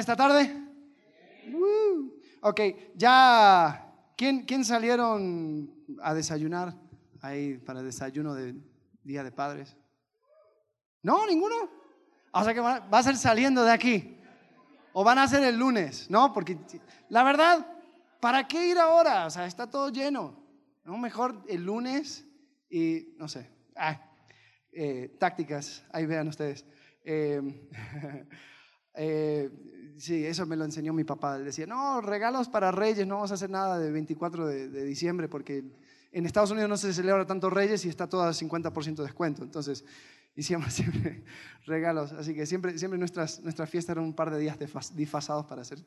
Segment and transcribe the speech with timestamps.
[0.00, 0.50] esta tarde?
[1.52, 2.18] Woo.
[2.40, 2.60] Ok,
[2.94, 6.74] ya, ¿quién, ¿quién salieron a desayunar
[7.20, 8.54] ahí para desayuno de
[9.04, 9.76] Día de Padres?
[11.02, 11.26] ¿No?
[11.26, 11.54] ¿Ninguno?
[12.32, 14.16] O sea que va va a ser saliendo de aquí.
[14.94, 16.32] O van a ser el lunes, ¿no?
[16.32, 16.58] Porque
[17.10, 17.66] la verdad,
[18.18, 19.26] ¿para qué ir ahora?
[19.26, 20.42] O sea, está todo lleno.
[20.84, 20.96] ¿No?
[20.96, 22.26] Mejor el lunes
[22.70, 24.00] y, no sé, ah,
[24.72, 26.64] eh, tácticas, ahí vean ustedes.
[27.04, 27.68] Eh,
[28.94, 29.50] eh,
[29.98, 31.36] sí, eso me lo enseñó mi papá.
[31.36, 35.28] Él decía, no, regalos para Reyes, no vamos a hacer nada de 24 de, diciembre
[35.28, 35.64] porque
[36.12, 39.42] en Estados Unidos no se celebra tanto Reyes y está todo a 50% de descuento.
[39.42, 39.84] Entonces,
[40.36, 41.24] hicimos siempre
[41.66, 42.12] regalos.
[42.12, 44.58] Así que siempre, siempre nuestras, nuestras fiestas eran un par de días
[44.94, 45.78] disfrazados para ser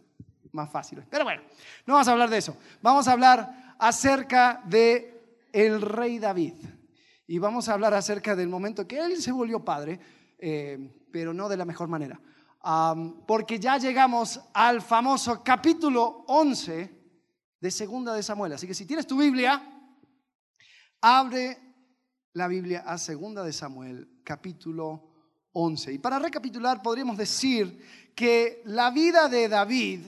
[0.52, 1.06] más fáciles.
[1.10, 1.42] Pero bueno,
[1.86, 2.58] no vamos a hablar de eso.
[2.82, 5.16] Vamos a hablar acerca de
[5.52, 6.56] el rey David.
[7.28, 10.00] Y vamos a hablar acerca del momento que él se volvió padre,
[10.38, 12.20] eh, pero no de la mejor manera.
[13.28, 16.90] Porque ya llegamos al famoso capítulo 11
[17.62, 18.54] de Segunda de Samuel.
[18.54, 19.62] Así que si tienes tu Biblia,
[21.00, 21.60] abre
[22.34, 25.12] la Biblia a Segunda de Samuel, capítulo
[25.52, 25.94] 11.
[25.94, 30.00] Y para recapitular, podríamos decir que la vida de David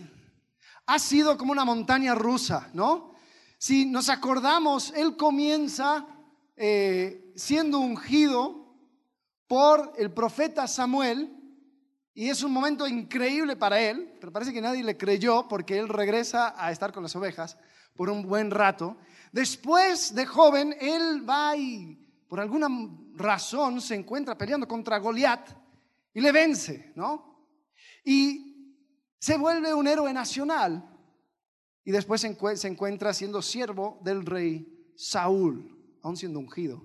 [0.87, 3.13] ha sido como una montaña rusa, ¿no?
[3.59, 6.07] Si nos acordamos, él comienza
[6.55, 8.75] eh, siendo ungido
[9.47, 11.36] por el profeta Samuel
[12.17, 15.87] y es un momento increíble para él, pero parece que nadie le creyó porque él
[15.87, 17.55] regresa a estar con las ovejas
[17.95, 18.97] por un buen rato.
[19.31, 21.95] Después de joven, él va y
[22.27, 22.69] por alguna
[23.13, 25.47] razón se encuentra peleando contra Goliat
[26.11, 27.45] y le vence, ¿no?
[28.03, 28.73] Y
[29.19, 30.89] se vuelve un héroe nacional
[31.85, 36.83] y después se encuentra siendo siervo del rey Saúl, aún siendo ungido.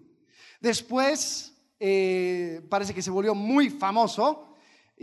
[0.61, 4.52] Después eh, parece que se volvió muy famoso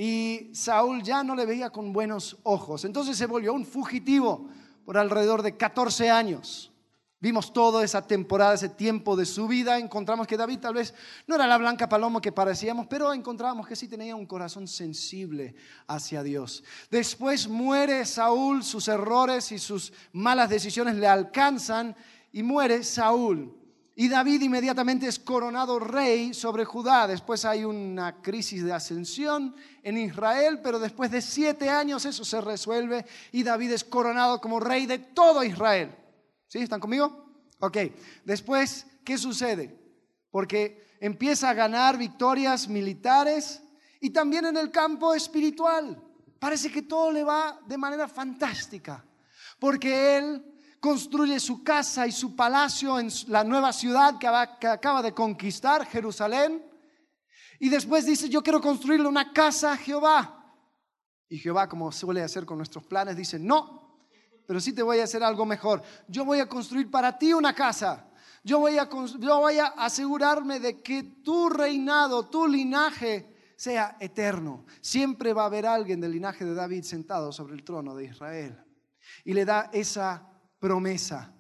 [0.02, 2.86] y Saúl ya no le veía con buenos ojos.
[2.86, 4.48] Entonces se volvió un fugitivo
[4.86, 6.72] por alrededor de 14 años.
[7.20, 9.78] Vimos toda esa temporada, ese tiempo de su vida.
[9.78, 10.94] Encontramos que David tal vez
[11.28, 15.54] no era la blanca paloma que parecíamos, pero encontramos que sí tenía un corazón sensible
[15.86, 16.64] hacia Dios.
[16.90, 21.94] Después muere Saúl, sus errores y sus malas decisiones le alcanzan
[22.32, 23.59] y muere Saúl.
[24.00, 27.06] Y David inmediatamente es coronado rey sobre Judá.
[27.06, 32.40] Después hay una crisis de ascensión en Israel, pero después de siete años eso se
[32.40, 35.94] resuelve y David es coronado como rey de todo Israel.
[36.48, 36.60] ¿Sí?
[36.60, 37.26] ¿Están conmigo?
[37.60, 37.78] Ok.
[38.24, 39.78] Después, ¿qué sucede?
[40.32, 43.62] Porque empieza a ganar victorias militares
[44.00, 46.02] y también en el campo espiritual.
[46.40, 49.04] Parece que todo le va de manera fantástica,
[49.60, 50.49] porque él
[50.80, 54.28] construye su casa y su palacio en la nueva ciudad que
[54.68, 56.64] acaba de conquistar, Jerusalén.
[57.60, 60.56] Y después dice, yo quiero construirle una casa a Jehová.
[61.28, 64.08] Y Jehová, como suele hacer con nuestros planes, dice, no,
[64.48, 65.84] pero sí te voy a hacer algo mejor.
[66.08, 68.08] Yo voy a construir para ti una casa.
[68.44, 74.66] Yo voy a, yo voy a asegurarme de que tu reinado, tu linaje sea eterno.
[74.80, 78.58] Siempre va a haber alguien del linaje de David sentado sobre el trono de Israel.
[79.26, 80.29] Y le da esa
[80.60, 81.34] promesa.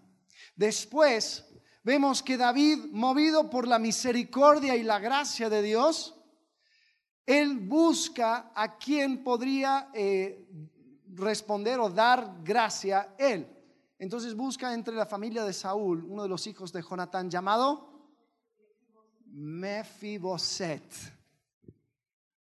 [0.55, 1.45] Después
[1.83, 6.15] vemos que David, movido por la misericordia y la gracia de Dios,
[7.25, 10.47] él busca a quien podría eh,
[11.13, 13.47] responder o dar gracia él.
[13.99, 17.89] Entonces busca entre la familia de Saúl uno de los hijos de Jonatán llamado
[19.25, 21.18] Mefiboset.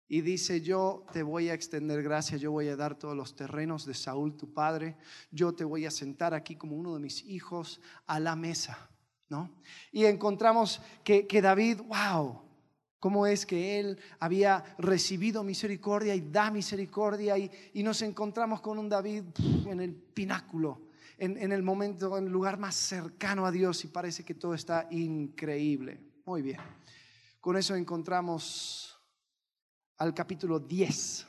[0.09, 3.85] Y dice, yo te voy a extender gracia, yo voy a dar todos los terrenos
[3.87, 4.97] de Saúl, tu padre,
[5.33, 8.89] yo te voy a sentar aquí como uno de mis hijos a la mesa,
[9.29, 9.51] ¿no?
[9.91, 12.41] Y encontramos que, que David, wow,
[13.01, 18.89] cómo es que Él había recibido misericordia y da misericordia y, nos encontramos con un
[18.89, 19.25] David
[19.67, 20.83] en el pináculo,
[21.19, 24.55] en, en, el momento, en el lugar más cercano a Dios y parece que todo
[24.55, 26.01] está increíble.
[26.25, 26.61] Muy bien,
[27.41, 28.96] con eso encontramos
[29.99, 31.27] al capítulo 10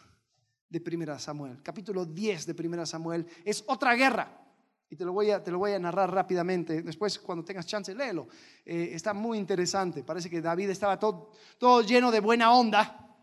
[0.69, 1.61] de Primera Samuel.
[1.63, 4.43] Capítulo 10 de Primera Samuel es otra guerra.
[4.89, 6.81] Y te lo voy a, te lo voy a narrar rápidamente.
[6.81, 8.27] Después, cuando tengas chance, léelo.
[8.65, 10.03] Eh, está muy interesante.
[10.03, 13.15] Parece que David estaba todo, todo lleno de buena onda.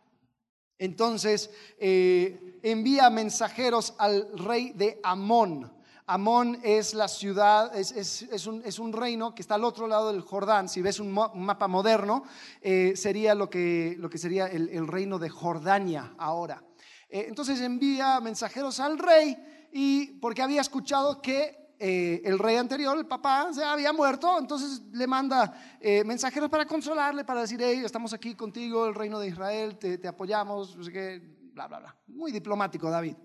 [0.79, 5.73] Entonces, eh, envía mensajeros al rey de Amón.
[6.07, 10.69] Amón es la ciudad, es, un, reino que está al otro lado del Jordán.
[10.69, 12.25] Si ves un, mapa moderno,
[12.61, 16.63] eh, sería lo que, lo que sería el, reino de Jordania ahora.
[17.09, 19.37] entonces envía mensajeros al rey
[19.73, 24.83] y porque había escuchado que eh, el rey anterior, el papá, se había muerto, entonces
[24.93, 29.29] le manda eh, mensajeros para consolarle, para decir, hey, estamos aquí contigo, el reino de
[29.29, 31.97] Israel, te, apoyamos, bla, bla, bla.
[32.07, 33.17] Muy diplomático, David.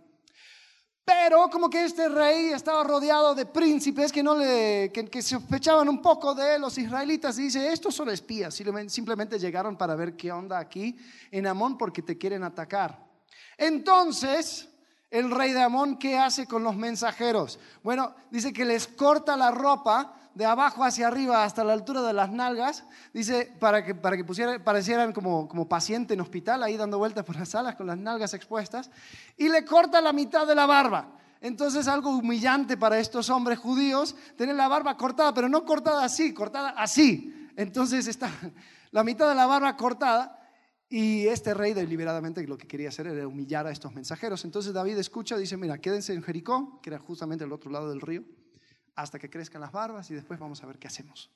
[1.10, 6.04] Pero como que este rey estaba rodeado de príncipes que, no le, que, sospechaban un
[6.04, 10.60] poco de los israelitas y dice, estos son espías, simplemente llegaron para ver qué onda
[10.60, 10.96] aquí
[11.32, 13.04] en Amón porque te quieren atacar.
[13.58, 14.69] Entonces,
[15.12, 17.60] el rey de Amón, ¿qué hace con los mensajeros?
[17.84, 22.14] Bueno, dice que les corta la ropa de abajo hacia arriba hasta la altura de
[22.14, 22.84] las nalgas,
[23.14, 24.24] dice, para que, para que
[24.60, 28.34] parecieran como, como paciente en hospital, ahí dando vueltas por las salas con las nalgas
[28.34, 28.92] expuestas,
[29.36, 31.08] y le corta la mitad de la barba.
[31.42, 36.34] Entonces algo humillante para estos hombres judíos, tener la barba cortada, pero no cortada así,
[36.34, 37.50] cortada así.
[37.56, 38.30] Entonces está
[38.92, 40.39] la mitad de la barba cortada
[40.90, 44.44] y este rey deliberadamente lo que quería hacer era humillar a estos mensajeros.
[44.44, 48.02] Entonces David escucha, dice, mira, quédense en Jericó, que era justamente el otro lado del
[48.02, 48.24] río
[48.96, 51.32] hasta que crezcan las barbas y después vamos a ver qué hacemos.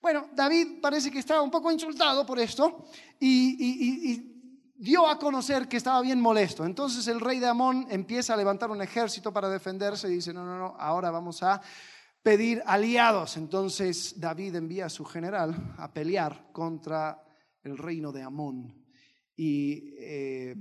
[0.00, 2.84] Bueno, David parece que estaba un poco insultado por esto
[3.18, 4.34] y,
[4.80, 6.64] dio a conocer que estaba bien molesto.
[6.64, 10.44] Entonces el rey de Amón empieza a levantar un ejército para defenderse y dice, no,
[10.44, 11.60] no, no, ahora vamos a
[12.22, 13.36] pedir aliados.
[13.36, 17.20] Entonces David envía a su general a pelear contra
[17.64, 18.77] el reino de Amón.
[19.38, 20.54] Y eh,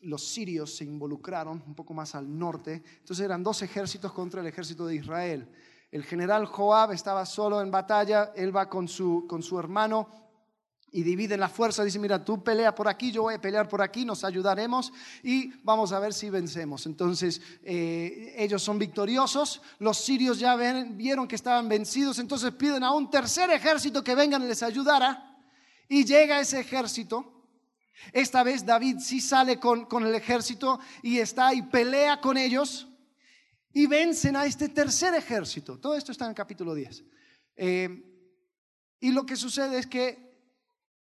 [0.00, 2.82] los sirios se involucraron un poco más al norte.
[3.00, 5.46] Entonces eran dos ejércitos contra el ejército de Israel.
[5.90, 10.08] El general Joab estaba solo en batalla, él va con su, con su hermano
[10.92, 13.82] y dividen la fuerza, dice, mira, tú pelea por aquí, yo voy a pelear por
[13.82, 14.92] aquí, nos ayudaremos
[15.22, 16.86] y vamos a ver si vencemos.
[16.86, 22.92] Entonces eh, ellos son victoriosos, los sirios ya vieron que estaban vencidos, entonces piden a
[22.92, 25.36] un tercer ejército que vengan y les ayudara
[25.88, 27.35] y llega ese ejército.
[28.12, 32.88] Esta vez David sí sale con, con el ejército y está y pelea con ellos
[33.72, 35.78] y vencen a este tercer ejército.
[35.78, 37.04] Todo esto está en el capítulo 10.
[37.56, 38.02] Eh,
[39.00, 40.26] y lo que sucede es que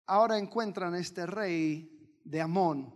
[0.06, 1.91] ahora encuentran a este rey
[2.24, 2.95] de Amón,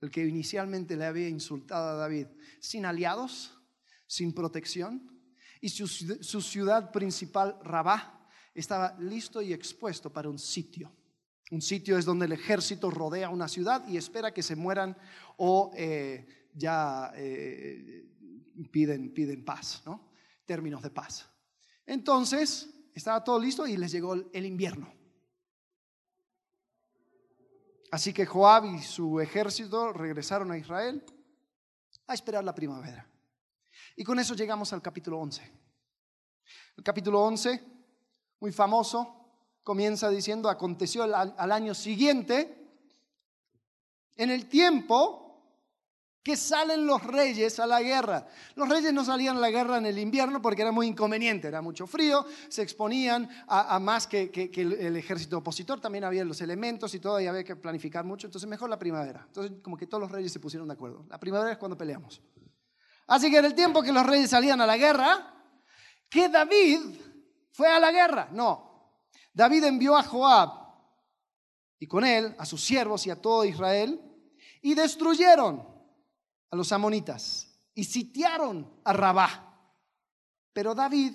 [0.00, 2.26] el que inicialmente le había insultado a David,
[2.60, 3.56] sin aliados,
[4.08, 5.16] sin protección,
[5.60, 10.92] y su, su ciudad principal, Rabá, estaba listo y expuesto para un sitio.
[11.50, 14.96] Un sitio es donde el ejército rodea una ciudad y espera que se mueran
[15.36, 18.06] o eh, ya eh,
[18.70, 20.10] piden, piden paz, ¿no?
[20.44, 21.28] Términos de paz.
[21.86, 24.92] Entonces, estaba todo listo y les llegó el invierno.
[27.90, 31.02] Así que Joab y su ejército regresaron a Israel
[32.06, 33.08] a esperar la primavera.
[33.96, 35.42] Y con eso llegamos al capítulo 11.
[36.76, 37.62] El capítulo 11,
[38.40, 39.17] muy famoso,
[39.68, 42.56] comienza diciendo, aconteció al año siguiente,
[44.16, 45.28] en el tiempo
[46.22, 48.26] que salen los reyes a la guerra.
[48.54, 51.60] Los reyes no salían a la guerra en el invierno porque era muy inconveniente, era
[51.60, 56.98] mucho frío, se exponían a, más que, el, ejército opositor, también había los elementos y
[56.98, 59.24] todo, y había que planificar mucho, entonces mejor la primavera.
[59.26, 61.04] Entonces como que todos los reyes se pusieron de acuerdo.
[61.10, 62.22] La primavera es cuando peleamos.
[63.06, 65.34] Así que en el tiempo que los reyes salían a la guerra,
[66.08, 66.80] que David
[67.52, 68.28] fue a la guerra.
[68.32, 68.67] No,
[69.38, 70.50] David envió a Joab
[71.78, 74.00] y con él a sus siervos y a todo Israel
[74.60, 75.64] y destruyeron
[76.50, 79.72] a los amonitas y sitiaron a Rabá.
[80.52, 81.12] Pero David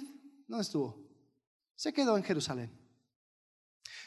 [0.48, 1.06] no estuvo,
[1.76, 2.72] se quedó en Jerusalén.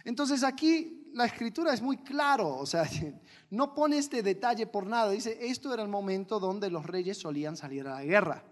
[0.02, 2.88] Entonces aquí la escritura es muy claro, o sea,
[3.50, 5.10] no pone este detalle por nada.
[5.10, 8.42] Dice, esto era el momento donde los reyes solían salir a la guerra.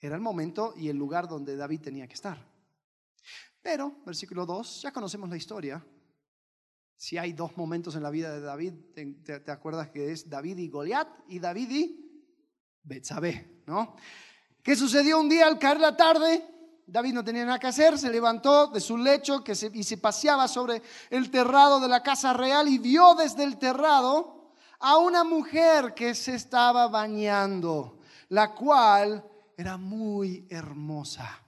[0.00, 2.48] Era el momento y el lugar donde David tenía que estar.
[3.62, 5.84] Pero, versículo 2, ya conocemos la historia.
[6.96, 8.72] Si hay dos momentos en la vida de David,
[9.24, 12.24] te, acuerdas que es David y Goliat y David y
[12.82, 13.96] Betsabé, ¿no?
[14.62, 16.44] ¿Qué sucedió un día al caer la tarde?
[16.86, 20.48] David no tenía nada que hacer, se levantó de su lecho que y se paseaba
[20.48, 25.94] sobre el terrado de la casa real y vio desde el terrado a una mujer
[25.94, 28.00] que se estaba bañando,
[28.30, 29.24] la cual
[29.56, 31.47] era muy hermosa.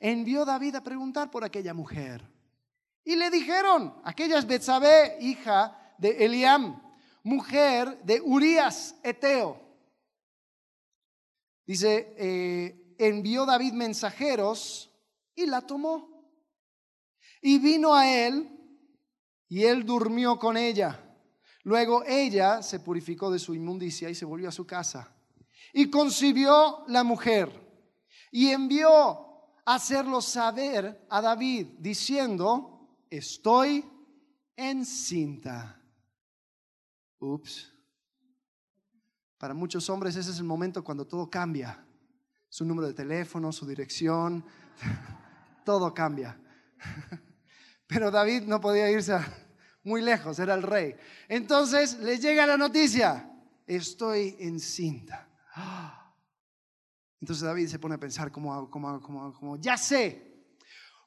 [0.00, 2.26] Envió David a preguntar por aquella mujer.
[3.04, 6.82] Y le dijeron, aquella es Betsabé, hija de Eliam,
[7.22, 9.60] mujer de Urías, Eteo.
[11.66, 14.90] Dice, eh, envió David mensajeros
[15.34, 16.32] y la tomó.
[17.42, 18.50] Y vino a él
[19.48, 20.98] y él durmió con ella.
[21.62, 25.14] Luego ella se purificó de su inmundicia y se volvió a su casa.
[25.72, 27.50] Y concibió la mujer
[28.30, 29.29] y envió
[29.74, 33.84] hacerlo saber a David, diciendo, estoy
[34.56, 35.80] encinta.
[37.18, 37.72] Ups.
[39.38, 41.86] Para muchos hombres ese es el momento cuando todo cambia.
[42.48, 44.44] Su número de teléfono, su dirección,
[45.64, 46.38] todo cambia.
[47.86, 49.18] Pero David no podía irse
[49.84, 50.96] muy lejos, era el rey.
[51.28, 53.30] Entonces le llega la noticia,
[53.66, 55.28] estoy encinta.
[57.20, 60.30] Entonces David se pone a pensar, como, como, como, como ya sé,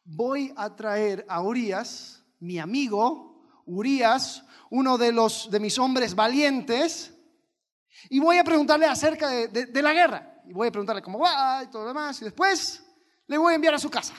[0.06, 7.14] voy a traer a Urias, mi amigo, Urias, uno de, los, de mis hombres valientes,
[8.10, 10.42] y voy a preguntarle acerca de, de la guerra.
[10.46, 12.84] Y voy a preguntarle cómo va y todo lo demás, y después
[13.28, 14.14] le voy a enviar a su casa.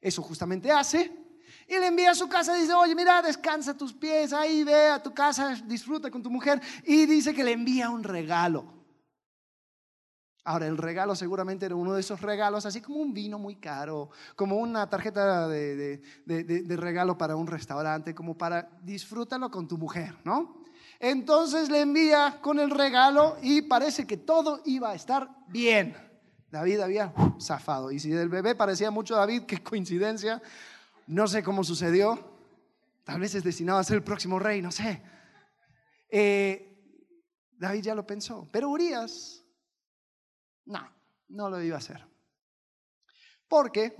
[0.00, 1.12] Eso justamente hace.
[1.68, 4.88] Y le envía a su casa y dice, oye, mira, descansa tus pies, ahí ve
[4.88, 6.60] a tu casa, disfruta con tu mujer.
[6.84, 8.81] Y dice que le envía un regalo.
[10.44, 14.10] Ahora, el regalo seguramente era uno de esos regalos, así como un vino muy caro,
[14.34, 20.16] como una tarjeta de, de, regalo para un restaurante, como para disfrútalo con tu mujer,
[20.24, 20.64] ¿no?
[20.98, 25.96] Entonces le envía con el regalo y parece que todo iba a estar bien.
[26.50, 27.92] David había zafado.
[27.92, 30.42] Y si del bebé parecía mucho David, qué coincidencia,
[31.06, 32.32] no sé cómo sucedió.
[33.04, 35.02] Tal vez es destinado a ser el próximo rey, no sé.
[36.08, 36.68] Eh,
[37.58, 38.48] David ya lo pensó.
[38.52, 39.41] Pero Urias
[40.66, 40.88] no,
[41.28, 42.04] no lo iba a hacer.
[43.48, 43.94] Porque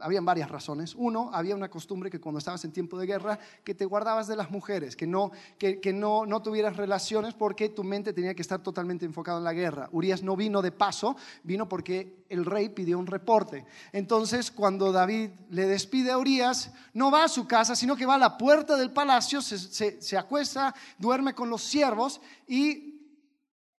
[0.00, 0.94] habían varias razones.
[0.96, 4.36] Uno, había una costumbre que cuando estabas en tiempo de guerra, que te guardabas de
[4.36, 8.62] las mujeres, que no, que, no, no tuvieras relaciones porque tu mente tenía que estar
[8.62, 9.88] totalmente enfocada en la guerra.
[9.92, 13.66] Urias no vino de paso, vino porque el rey pidió un reporte.
[13.92, 18.14] Entonces, cuando David le despide a Urias, no va a su casa, sino que va
[18.14, 22.93] a la puerta del palacio, se, se acuesta, duerme con los siervos y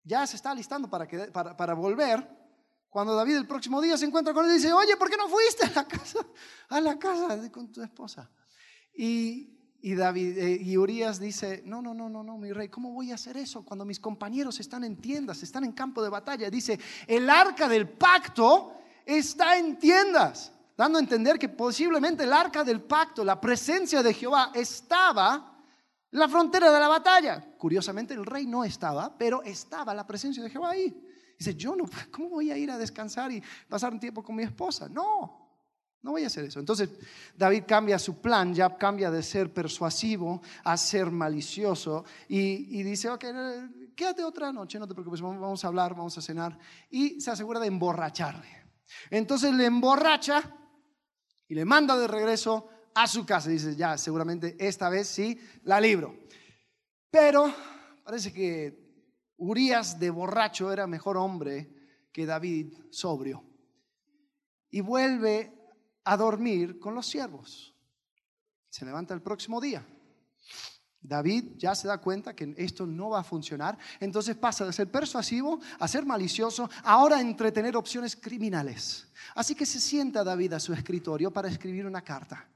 [0.06, 2.30] ya se está listando para, volver,
[2.90, 5.28] cuando David el próximo día se encuentra con él y dice, oye, ¿por qué no
[5.28, 6.20] fuiste a la casa,
[6.70, 8.30] a la casa con tu esposa?
[8.94, 13.12] Y, David eh, y Urias dice, no, no, no, no, no, mi rey, ¿cómo voy
[13.12, 16.50] a hacer eso cuando mis compañeros están en tiendas, están en campo de batalla?
[16.50, 18.74] Dice, el arca del pacto
[19.06, 24.14] está en tiendas, dando a entender que posiblemente el arca del pacto, la presencia de
[24.14, 25.55] Jehová, estaba
[26.16, 27.44] la frontera de la batalla.
[27.58, 30.96] Curiosamente el rey no estaba, pero estaba la presencia de Jehová ahí.
[31.38, 34.44] Dice, yo no, ¿cómo voy a ir a descansar y pasar un tiempo con mi
[34.44, 34.88] esposa?
[34.88, 35.46] No,
[36.02, 36.60] no voy a hacer eso.
[36.60, 36.90] Entonces
[37.36, 43.26] David cambia su plan, ya cambia de ser persuasivo a ser malicioso y, dice, ok,
[43.96, 46.58] quédate otra noche, no te preocupes, vamos a hablar, vamos a cenar.
[46.90, 48.66] Y se asegura de emborracharle.
[49.10, 50.44] Entonces le emborracha
[51.48, 53.50] y le manda de regreso a su casa.
[53.50, 56.18] Dice, ya, seguramente esta vez sí, la libro.
[57.12, 57.54] Pero
[58.04, 58.84] parece que
[59.38, 63.44] Urias de borracho era mejor hombre que David sobrio.
[64.72, 65.54] Y vuelve
[66.06, 67.76] a dormir con los siervos.
[68.70, 69.86] Se levanta el próximo día.
[71.02, 74.90] David ya se da cuenta que esto no va a funcionar, entonces pasa de ser
[74.90, 79.08] persuasivo a ser malicioso, ahora a entretener opciones criminales.
[79.36, 82.50] Así que se sienta David a su escritorio para escribir una carta.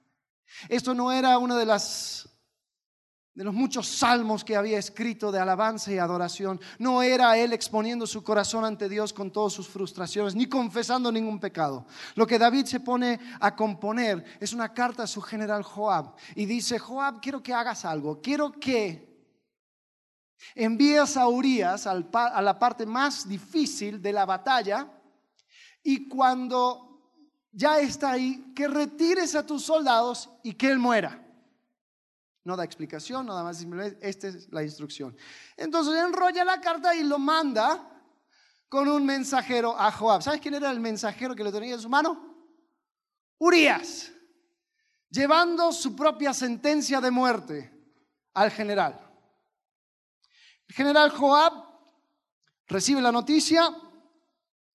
[0.67, 2.29] Esto no era uno de las
[3.39, 6.59] de los muchos salmos que había escrito de alabanza y adoración.
[6.77, 11.39] No era él exponiendo su corazón ante Dios con todas sus frustraciones, ni confesando ningún
[11.39, 11.85] pecado.
[12.15, 16.45] Lo que David se pone a componer es una carta a su general Joab y
[16.47, 19.07] dice, Joab, quiero que hagas algo, quiero que
[20.53, 24.85] envíes a Urias a la parte más difícil de la batalla
[25.81, 26.88] y cuando
[27.51, 31.25] ya está ahí, que retires a tus soldados y que él muera.
[32.43, 33.65] No da explicación, nada más
[34.01, 35.15] esta es la instrucción.
[35.57, 37.89] Entonces enrolla la carta y lo manda
[38.69, 40.21] con un mensajero a Joab.
[40.21, 42.29] ¿Sabes quién era el mensajero que le tenía en su mano?
[43.39, 44.11] Urias,
[45.09, 47.73] llevando su propia sentencia de muerte
[48.33, 48.99] al general.
[50.67, 51.53] El general Joab
[52.67, 53.75] recibe la noticia,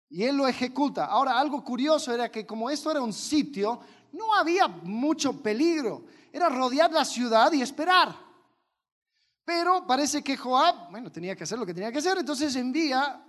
[0.09, 1.07] y él lo ejecuta.
[1.07, 3.81] Ahora, algo curioso era que como esto era un sitio,
[4.13, 6.05] no había mucho peligro.
[6.33, 8.15] Era rodear la ciudad y esperar.
[9.45, 13.23] Pero parece que Joab, bueno, tenía que hacer lo que tenía que hacer, entonces envía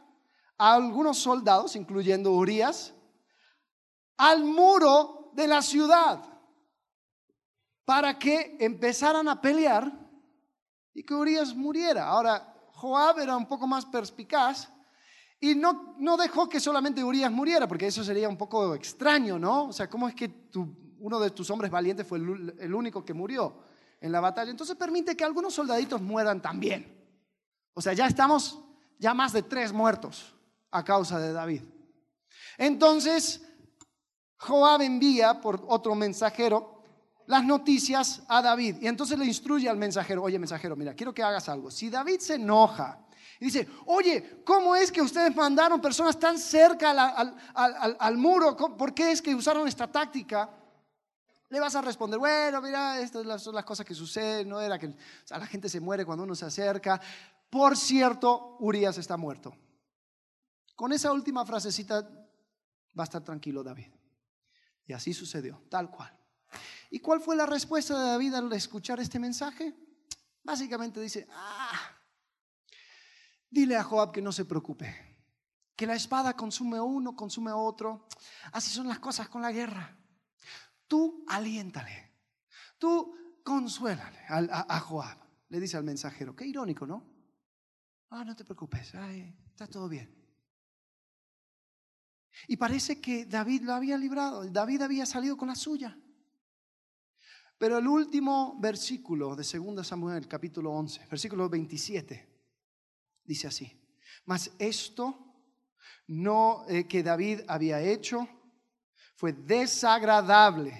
[0.57, 2.93] a algunos soldados, incluyendo Urias,
[4.17, 6.23] al muro de la ciudad
[7.83, 9.91] para que empezaran a pelear
[10.93, 12.07] y que Urias muriera.
[12.07, 14.69] Ahora, Joab era un poco más perspicaz
[15.45, 19.65] y no, no dejó que solamente Urias muriera, porque eso sería un poco extraño, ¿no?
[19.65, 20.31] O sea, ¿cómo es que
[20.99, 23.55] uno de tus hombres valientes fue el, único que murió
[24.01, 24.49] en la batalla?
[24.49, 26.91] Entonces permite que algunos soldaditos mueran también.
[27.75, 28.59] O sea, ya estamos,
[28.97, 30.33] ya más de tres muertos
[30.71, 31.61] a causa de David.
[32.57, 33.45] Entonces,
[34.37, 36.81] Joab envía por otro mensajero
[37.27, 38.77] las noticias a David.
[38.81, 41.69] Y entonces le instruye al mensajero, oye mensajero, mira, quiero que hagas algo.
[41.69, 43.04] Si David se enoja
[43.39, 46.91] y dice, oye, ¿cómo es que ustedes mandaron personas tan cerca
[47.53, 48.55] al, muro?
[48.55, 50.49] ¿Por qué es que usaron esta táctica?
[51.49, 54.95] Le vas a responder, bueno, mira, estas son las cosas que suceden, no era que
[55.29, 56.99] la gente se muere cuando uno se acerca.
[57.49, 59.55] Por cierto, Urias está muerto.
[60.75, 62.01] Con esa última frasecita
[62.97, 63.91] va a estar tranquilo David.
[64.87, 66.17] Y así sucedió, tal cual.
[66.89, 69.75] ¿Y cuál fue la respuesta de David al escuchar este mensaje?
[70.43, 71.94] Básicamente dice, ah,
[73.55, 74.93] dile a Joab que no se preocupe,
[75.77, 78.05] que la espada consume a uno, consume a otro.
[78.51, 79.97] Así son las cosas con la guerra.
[80.87, 82.11] Tú aliéntale,
[82.77, 85.17] tú consuélale a, Joab.
[85.47, 87.05] Le dice al mensajero, qué irónico, ¿no?
[88.09, 90.13] Ah, no te preocupes, está todo bien.
[92.49, 95.97] Y parece que David lo había librado, David había salido con la suya.
[97.57, 102.34] Pero el último versículo de 2 Samuel, capítulo 11, versículo 27,
[103.25, 103.79] dice así,
[104.25, 105.17] mas esto
[106.07, 108.27] no eh, que David había hecho
[109.15, 110.73] fue desagradable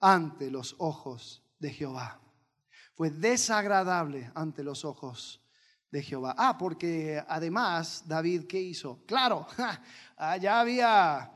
[0.00, 2.20] ante los ojos de Jehová.
[2.94, 5.42] Fue desagradable ante los ojos
[5.90, 6.34] de Jehová.
[6.36, 9.04] Ah, porque además David, ¿qué hizo?
[9.06, 9.46] Claro,
[10.16, 11.30] ah, ya había,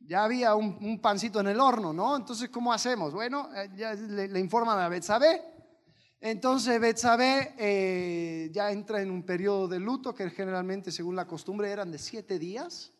[0.00, 2.16] ya había un, pancito en el horno, ¿no?
[2.16, 3.12] Entonces, ¿cómo hacemos?
[3.12, 5.53] Bueno, eh, ya le, informan a Betsabé.
[6.26, 11.70] Entonces, Betsabé eh, ya entra en un periodo de luto que generalmente, según la costumbre,
[11.70, 12.90] eran de siete días.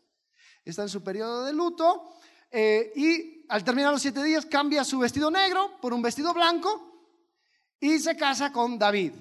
[0.62, 2.18] Está en su periodo de luto.
[2.50, 7.16] Eh, y al terminar los siete días cambia su vestido negro por un vestido blanco
[7.80, 9.12] y se casa con David.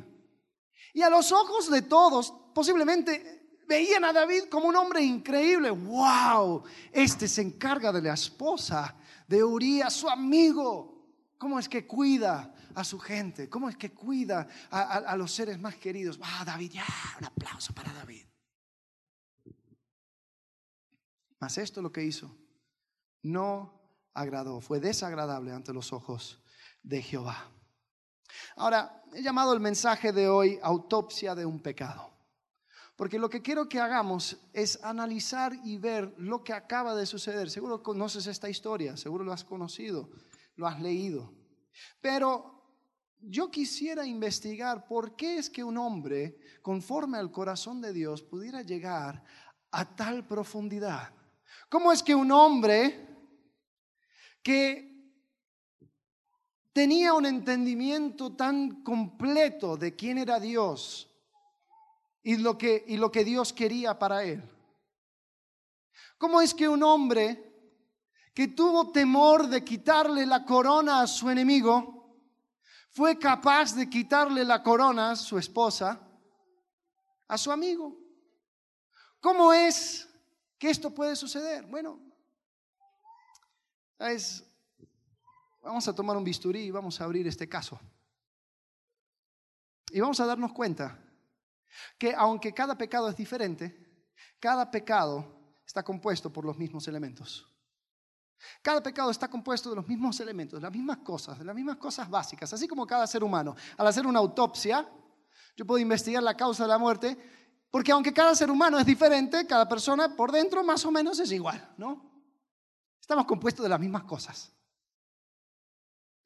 [0.94, 5.70] Y a los ojos de todos, posiblemente veían a David como un hombre increíble.
[5.70, 6.66] ¡Wow!
[6.92, 8.98] Este se encarga de la esposa
[9.30, 11.08] de Urias, su amigo.
[11.38, 13.50] ¿Cómo es que cuida a su gente?
[13.50, 16.20] ¿Cómo es que cuida a, los seres más queridos?
[16.22, 16.72] ¡Ah, David!
[16.72, 16.86] Ya,
[17.20, 18.26] un aplauso para David.
[21.40, 22.36] Mas esto lo que hizo
[23.24, 23.82] no
[24.14, 26.42] agradó, fue desagradable ante los ojos
[26.84, 27.52] de Jehová.
[28.56, 32.12] Ahora, he llamado el mensaje de hoy autopsia de un pecado.
[32.96, 37.50] Porque lo que quiero que hagamos es analizar y ver lo que acaba de suceder.
[37.50, 40.12] Seguro conoces esta historia, seguro lo has conocido,
[40.56, 41.34] lo has leído.
[42.02, 42.63] Pero
[43.26, 48.62] yo quisiera investigar por qué es que un hombre, conforme al corazón de Dios, pudiera
[48.62, 49.24] llegar
[49.72, 51.14] a tal profundidad.
[51.70, 53.08] ¿Cómo es que un hombre
[54.44, 54.94] que
[56.74, 61.10] tenía un entendimiento tan completo de quién era Dios
[62.24, 64.44] y lo que, y lo que Dios quería para él.
[66.18, 67.52] ¿Cómo es que un hombre
[68.34, 72.03] que tuvo temor de quitarle la corona a su enemigo
[72.94, 76.00] fue capaz de quitarle la corona su esposa,
[77.28, 77.98] a su amigo?
[79.20, 80.08] ¿Cómo es
[80.58, 81.66] que esto puede suceder?
[81.66, 82.00] Bueno,
[84.00, 84.44] es
[85.64, 87.80] Vamos a tomar un bisturí y vamos a abrir este caso.
[89.92, 91.00] Y vamos a darnos cuenta
[91.98, 94.06] que aunque cada pecado es diferente,
[94.42, 97.50] cada pecado está compuesto por los mismos elementos.
[98.62, 101.78] Cada pecado está compuesto de los mismos elementos, de las mismas cosas, de las mismas
[101.78, 103.56] cosas básicas, así como cada ser humano.
[103.78, 104.88] Al hacer una autopsia,
[105.56, 107.18] yo puedo investigar la causa de la muerte,
[107.70, 111.32] porque aunque cada ser humano es diferente, cada persona por dentro más o menos es
[111.32, 112.12] igual, ¿no?
[113.00, 114.52] Estamos compuestos de las mismas cosas.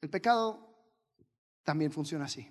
[0.00, 0.68] El pecado
[1.64, 2.48] también funciona así.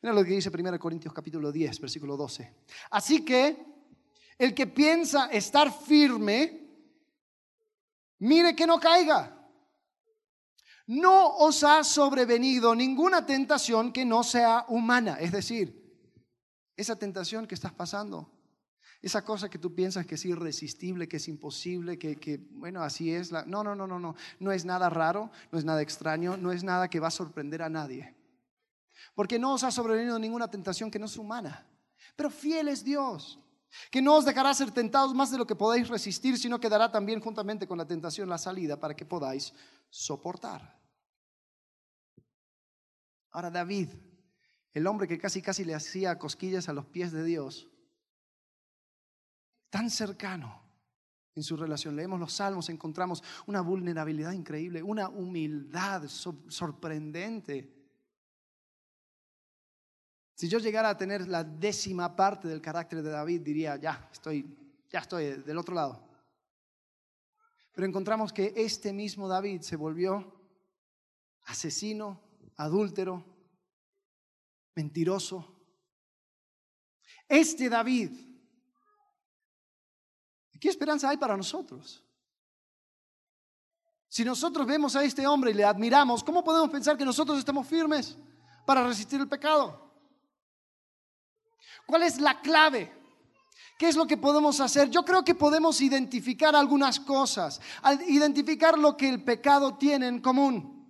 [0.00, 2.54] Mira lo que dice 1 Corintios capítulo 10, versículo 12.
[2.90, 3.72] Así que
[4.38, 6.61] el que piensa estar firme,
[8.22, 9.38] mire que no caiga.
[10.86, 15.18] No os ha sobrevenido ninguna tentación que no sea humana.
[15.20, 15.66] Es decir,
[16.76, 18.32] esa tentación que estás pasando
[19.02, 23.32] esa cosa que tú piensas que es irresistible, que es imposible, que, bueno, así es.
[23.32, 23.44] La...
[23.44, 24.14] No, no, no, no, no.
[24.38, 27.62] No es nada raro, no es nada extraño, no es nada que va a sorprender
[27.62, 28.14] a nadie.
[29.16, 31.66] Porque no os ha sobrevenido ninguna tentación que no es humana.
[32.14, 33.40] Pero fiel es Dios,
[33.90, 36.90] que no os dejará ser tentados más de lo que podáis resistir, sino que dará
[36.90, 39.52] también juntamente con la tentación la salida para que podáis
[39.90, 40.80] soportar.
[43.30, 43.88] Ahora David,
[44.72, 47.68] el hombre que casi casi le hacía cosquillas a los pies de Dios,
[49.70, 50.62] tan cercano
[51.34, 51.96] en su relación.
[51.96, 57.81] Leemos los salmos, encontramos una vulnerabilidad increíble, una humildad sorprendente.
[60.34, 64.56] Si yo llegara a tener la décima parte del carácter de David, diría, ya, estoy,
[64.90, 66.08] ya estoy del otro lado.
[67.72, 70.40] Pero encontramos que este mismo David se volvió
[71.44, 72.20] asesino,
[72.56, 73.24] adúltero,
[74.74, 75.48] mentiroso.
[77.28, 78.32] Este David
[80.62, 82.04] ¿Qué esperanza hay para nosotros?
[84.06, 87.66] Si nosotros vemos a este hombre y le admiramos, ¿cómo podemos pensar que nosotros estamos
[87.66, 88.16] firmes
[88.64, 89.81] para resistir el pecado?
[91.86, 92.92] ¿Cuál es la clave?
[93.78, 94.90] ¿Qué es lo que podemos hacer?
[94.90, 97.60] Yo creo que podemos identificar algunas cosas,
[98.06, 100.86] identificar lo que el pecado tiene en común.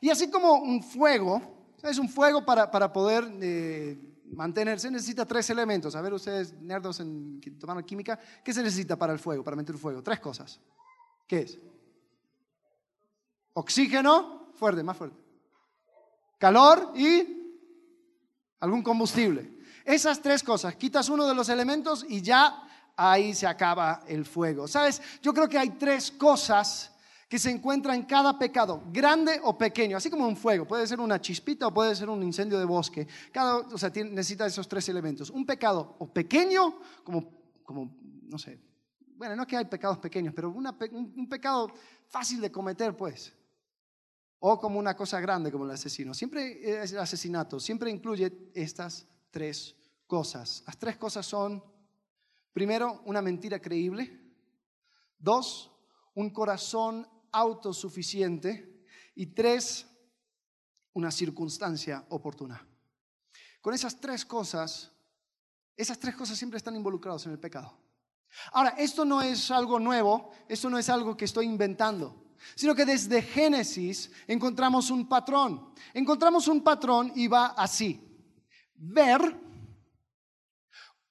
[0.00, 3.98] Y así como un fuego, es un fuego para, para poder eh,
[4.32, 5.96] mantenerse, necesita tres elementos.
[5.96, 9.76] A ver, ustedes, nerdos en tomando química, ¿qué se necesita para el fuego, para meter
[9.76, 10.02] fuego?
[10.02, 10.60] Tres cosas.
[11.26, 11.58] ¿Qué es?
[13.54, 15.16] Oxígeno, fuerte, más fuerte.
[16.38, 17.64] Calor y
[18.60, 19.55] algún combustible.
[19.86, 22.60] Esas tres cosas, quitas uno de los elementos y ya
[22.96, 24.66] ahí se acaba el fuego.
[24.66, 25.00] ¿Sabes?
[25.22, 26.92] Yo creo que hay tres cosas
[27.28, 30.98] que se encuentran en cada pecado, grande o pequeño, así como un fuego, puede ser
[31.00, 33.06] una chispita o puede ser un incendio de bosque.
[33.32, 35.30] Cada, o sea, necesita esos tres elementos.
[35.30, 37.30] Un pecado o pequeño, como,
[37.62, 37.96] como
[38.28, 38.60] no sé,
[39.16, 41.72] bueno, no es que hay pecados pequeños, pero un pecado
[42.08, 43.32] fácil de cometer, pues.
[44.40, 46.12] O como una cosa grande como el asesino.
[46.12, 50.62] Siempre el asesinato, siempre incluye estas tres cosas.
[50.66, 51.62] Las tres cosas son,
[52.54, 54.18] primero, una mentira creíble.
[55.18, 55.70] Dos,
[56.14, 58.82] un corazón autosuficiente.
[59.14, 59.86] Y tres,
[60.94, 62.66] una circunstancia oportuna.
[63.60, 64.90] Con esas tres cosas,
[65.76, 67.76] esas tres cosas siempre están involucradas en el pecado.
[68.52, 72.86] Ahora, esto no es algo nuevo, esto no es algo que estoy inventando, sino que
[72.86, 75.74] desde Génesis encontramos un patrón.
[75.92, 78.05] Encontramos un patrón y va así.
[78.78, 79.20] Ver,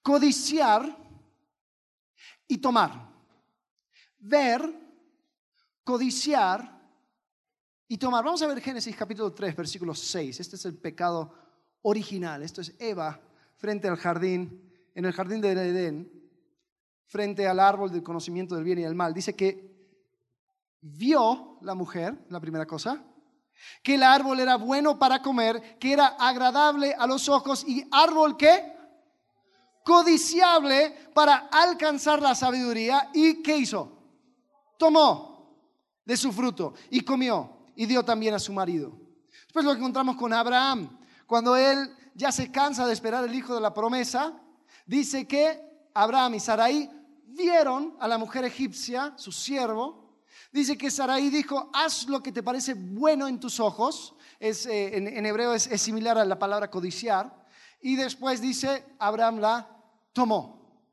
[0.02, 0.98] codiciar
[2.48, 3.10] y tomar.
[4.20, 4.62] Ver,
[5.84, 6.76] codiciar
[7.88, 8.24] y tomar.
[8.24, 10.40] Vamos a ver Génesis capítulo 3, versículo 6.
[10.40, 11.34] Este es el pecado
[11.82, 12.44] original.
[12.44, 13.20] Esto es Eva
[13.56, 16.12] frente al jardín, en el jardín de Edén,
[17.06, 19.14] frente al árbol del conocimiento del bien y del mal.
[19.14, 19.76] Dice que
[20.82, 23.04] vio la mujer, la primera cosa,
[23.84, 28.38] que el árbol era bueno para comer, que era agradable a los ojos y árbol
[28.38, 28.74] que
[29.84, 33.10] codiciable para alcanzar la sabiduría.
[33.14, 33.92] ¿Y qué hizo?
[34.78, 35.36] Tomó
[36.04, 38.92] de su fruto y comió y dio también a su marido.
[39.44, 41.00] Después lo encontramos con Abraham.
[41.28, 44.34] Cuando él ya se cansa de esperar el hijo de la promesa,
[44.86, 45.62] dice que
[45.94, 46.90] Abraham y Sarai
[47.28, 50.05] vieron a la mujer egipcia, su siervo.
[50.52, 54.16] Dice que Sarai dijo, haz lo que te parece bueno en tus ojos.
[54.40, 57.46] Es, eh, en, hebreo es, similar a la palabra codiciar.
[57.82, 59.70] Y después dice, Abraham la
[60.14, 60.90] tomó.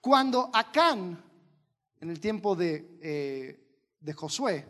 [0.00, 1.22] Cuando Acán,
[2.00, 4.66] en el tiempo de, eh, de Josué,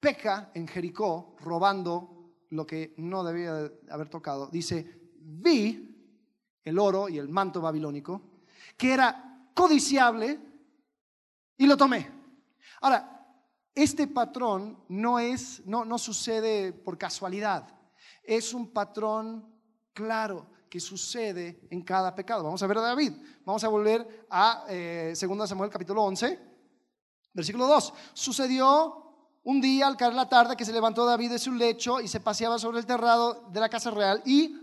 [0.00, 5.86] peca en Jericó robando lo que no debía haber tocado, dice, vi
[6.64, 8.22] el oro y el manto babilónico,
[8.76, 10.38] que era codiciable,
[11.56, 12.15] y lo tomé.
[12.80, 13.12] Ahora,
[13.74, 17.68] este patrón no es, no, no sucede por casualidad,
[18.22, 19.54] es un patrón
[19.92, 22.44] claro que sucede en cada pecado.
[22.44, 23.12] Vamos a ver a David.
[23.44, 26.38] Vamos a volver a eh, 2 Samuel capítulo 11,
[27.32, 27.94] versículo 2.
[28.12, 29.06] Sucedió
[29.44, 32.20] un día al caer la tarde que se levantó David de su lecho y se
[32.20, 34.56] paseaba sobre el terrado de la casa real y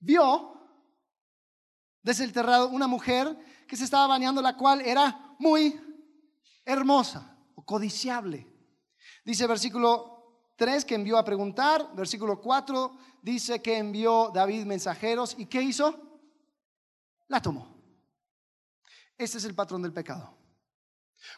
[0.00, 0.54] vio
[2.02, 3.36] desde el terrado una mujer
[3.68, 5.78] que se estaba bañando, la cual era muy
[6.64, 8.46] hermosa o codiciable.
[9.24, 15.46] Dice versículo 3 que envió a preguntar, versículo 4 dice que envió David mensajeros y
[15.46, 16.20] ¿qué hizo?
[17.28, 17.74] La tomó.
[19.16, 20.36] Este es el patrón del pecado.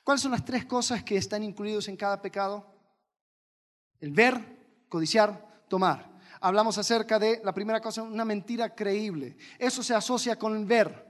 [0.03, 2.75] ¿Cuáles son las tres cosas que están incluidos en cada pecado?
[4.01, 6.17] El ver, codiciar, tomar.
[6.41, 9.37] Hablamos acerca de la primera cosa, una mentira creíble.
[9.59, 11.07] Eso se asocia con el ver.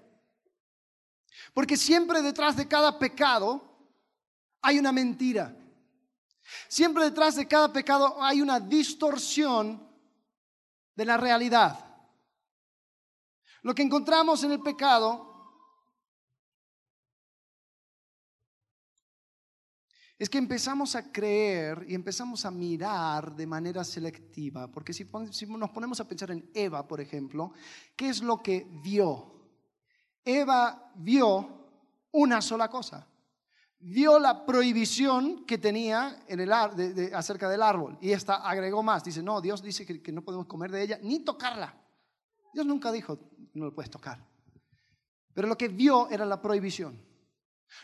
[1.53, 3.76] Porque siempre detrás de cada pecado
[4.67, 5.57] hay una mentira.
[6.67, 9.89] Siempre detrás de cada pecado hay una distorsión
[10.97, 11.79] de la realidad.
[13.63, 15.35] Lo que encontramos en el pecado
[20.19, 25.71] es que empezamos a creer y empezamos a mirar de manera selectiva, porque si, nos
[25.71, 27.53] ponemos a pensar en Eva, por ejemplo,
[27.95, 29.33] ¿qué es lo que vio?
[30.25, 31.69] Eva vio
[32.11, 33.07] una sola cosa
[33.89, 39.05] vio la prohibición que tenía en el acerca del árbol y esta agregó más.
[39.05, 41.75] Dice, no, Dios dice que, que, no podemos comer de ella ni tocarla.
[42.53, 43.19] Dios nunca dijo,
[43.55, 44.27] no lo puedes tocar.
[45.33, 47.01] Pero lo que vio era la prohibición.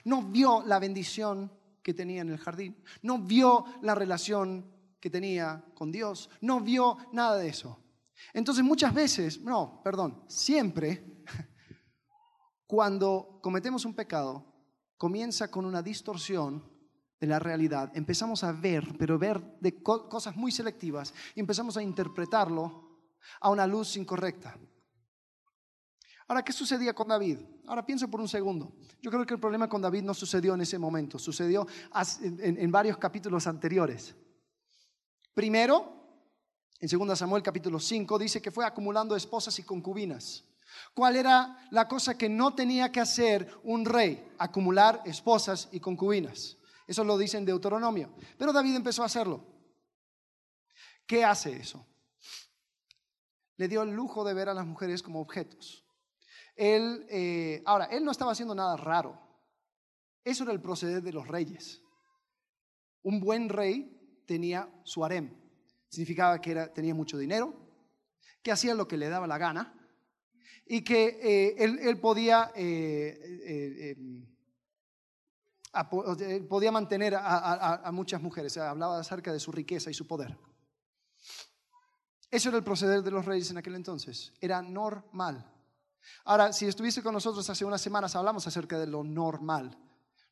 [0.04, 2.82] No vio la bendición que tenía en el jardín.
[3.02, 6.30] No vio la relación que tenía con Dios.
[6.40, 7.78] No vio nada de eso.
[8.32, 11.22] Entonces muchas veces, no, perdón, siempre,
[12.66, 14.51] cuando cometemos un pecado,
[15.02, 16.62] comienza con una distorsión
[17.18, 17.90] de la realidad.
[17.96, 23.00] Empezamos a ver, pero ver de cosas muy selectivas y empezamos a interpretarlo
[23.40, 24.56] a una luz incorrecta.
[26.28, 27.38] Ahora, ¿qué sucedía con David?
[27.66, 28.76] Ahora pienso por un segundo.
[29.00, 31.66] Yo creo que el problema con David no sucedió en ese momento, sucedió
[32.38, 34.14] en, varios capítulos anteriores.
[35.34, 35.96] Primero,
[36.78, 40.44] en 2 Samuel capítulo 5, dice que fue acumulando esposas y concubinas.
[40.94, 44.32] ¿Cuál era la cosa que no tenía que hacer un rey?
[44.38, 46.58] Acumular esposas y concubinas.
[46.86, 48.14] Eso lo dice en Deuteronomio.
[48.36, 49.46] Pero David empezó a hacerlo.
[51.06, 51.86] ¿Qué hace eso?
[53.56, 55.86] Le dio el lujo de ver a las mujeres como objetos.
[56.54, 59.20] Él, eh, ahora, él no estaba haciendo nada raro.
[60.24, 61.82] Eso era el proceder de los reyes.
[63.02, 65.34] Un buen rey tenía su harem.
[65.88, 67.54] Significaba que era, tenía mucho dinero,
[68.42, 69.81] que hacía lo que le daba la gana
[70.72, 73.94] y que eh, él, podía, eh,
[76.48, 78.56] podía mantener a, muchas mujeres.
[78.56, 80.34] hablaba acerca de su riqueza y su poder.
[82.30, 84.32] Eso era el proceder de los reyes en aquel entonces.
[84.40, 85.46] Era normal.
[86.24, 89.76] Ahora, si estuviste con nosotros hace unas semanas, hablamos acerca de lo normal.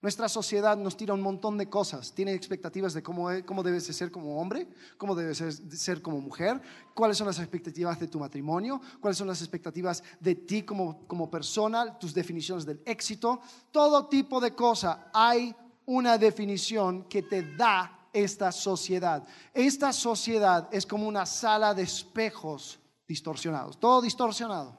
[0.03, 3.93] Nuestra sociedad nos tira un montón de cosas, tiene expectativas de cómo, cómo debes de
[3.93, 6.59] ser como hombre, cómo debes de ser como mujer,
[6.95, 11.31] cuáles son las expectativas de tu matrimonio, cuáles son las expectativas de ti como, como
[11.31, 15.11] persona, tus definiciones del éxito, todo tipo de cosa.
[15.13, 19.27] Hay una definición que te da esta sociedad.
[19.53, 24.79] Esta sociedad es como una sala de espejos distorsionados, todo distorsionado.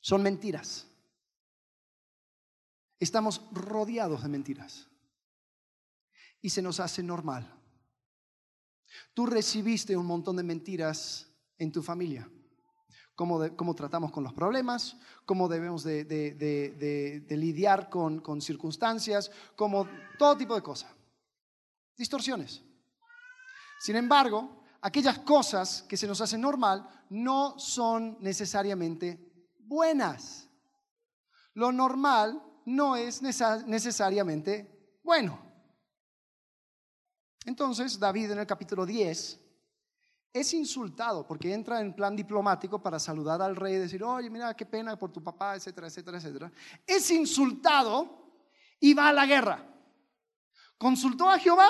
[0.00, 0.86] Son mentiras.
[2.98, 4.88] Estamos rodeados de mentiras.
[6.40, 7.52] Y se nos hace normal.
[9.14, 12.28] Tú recibiste un montón de mentiras en tu familia.
[13.14, 20.54] Cómo, tratamos con los problemas, cómo debemos de, lidiar con, con, circunstancias, como todo tipo
[20.54, 20.92] de cosas.
[21.96, 22.62] Distorsiones.
[23.80, 29.18] Sin embargo, aquellas cosas que se nos hacen normal no son necesariamente
[29.58, 30.48] buenas.
[31.54, 35.40] Lo normal no es necesariamente bueno.
[37.44, 39.40] Entonces David en el capítulo 10
[40.32, 44.54] es insultado porque entra en plan diplomático para saludar al rey y decir, oye, mira,
[44.54, 46.52] qué pena por tu papá, etcétera, etcétera, etcétera.
[46.86, 48.42] Es insultado
[48.78, 49.66] y va a la guerra.
[50.76, 51.68] ¿Consultó a Jehová?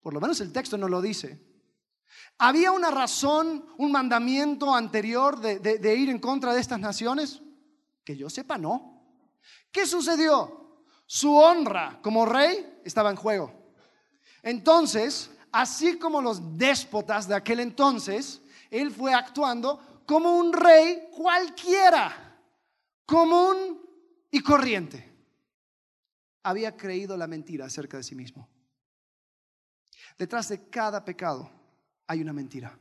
[0.00, 1.46] Por lo menos el texto no lo dice.
[2.38, 7.42] ¿Había una razón, un mandamiento anterior de, ir en contra de estas naciones?
[8.02, 8.99] Que yo sepa, no.
[9.70, 10.84] ¿Qué sucedió?
[11.06, 13.52] Su honra como rey estaba en juego.
[14.42, 22.38] Entonces, así como los déspotas de aquel entonces, él fue actuando como un rey cualquiera,
[23.04, 23.80] común
[24.30, 25.08] y corriente.
[26.42, 28.48] Había creído la mentira acerca de sí mismo.
[30.18, 31.50] Detrás de cada pecado
[32.06, 32.76] hay una mentira.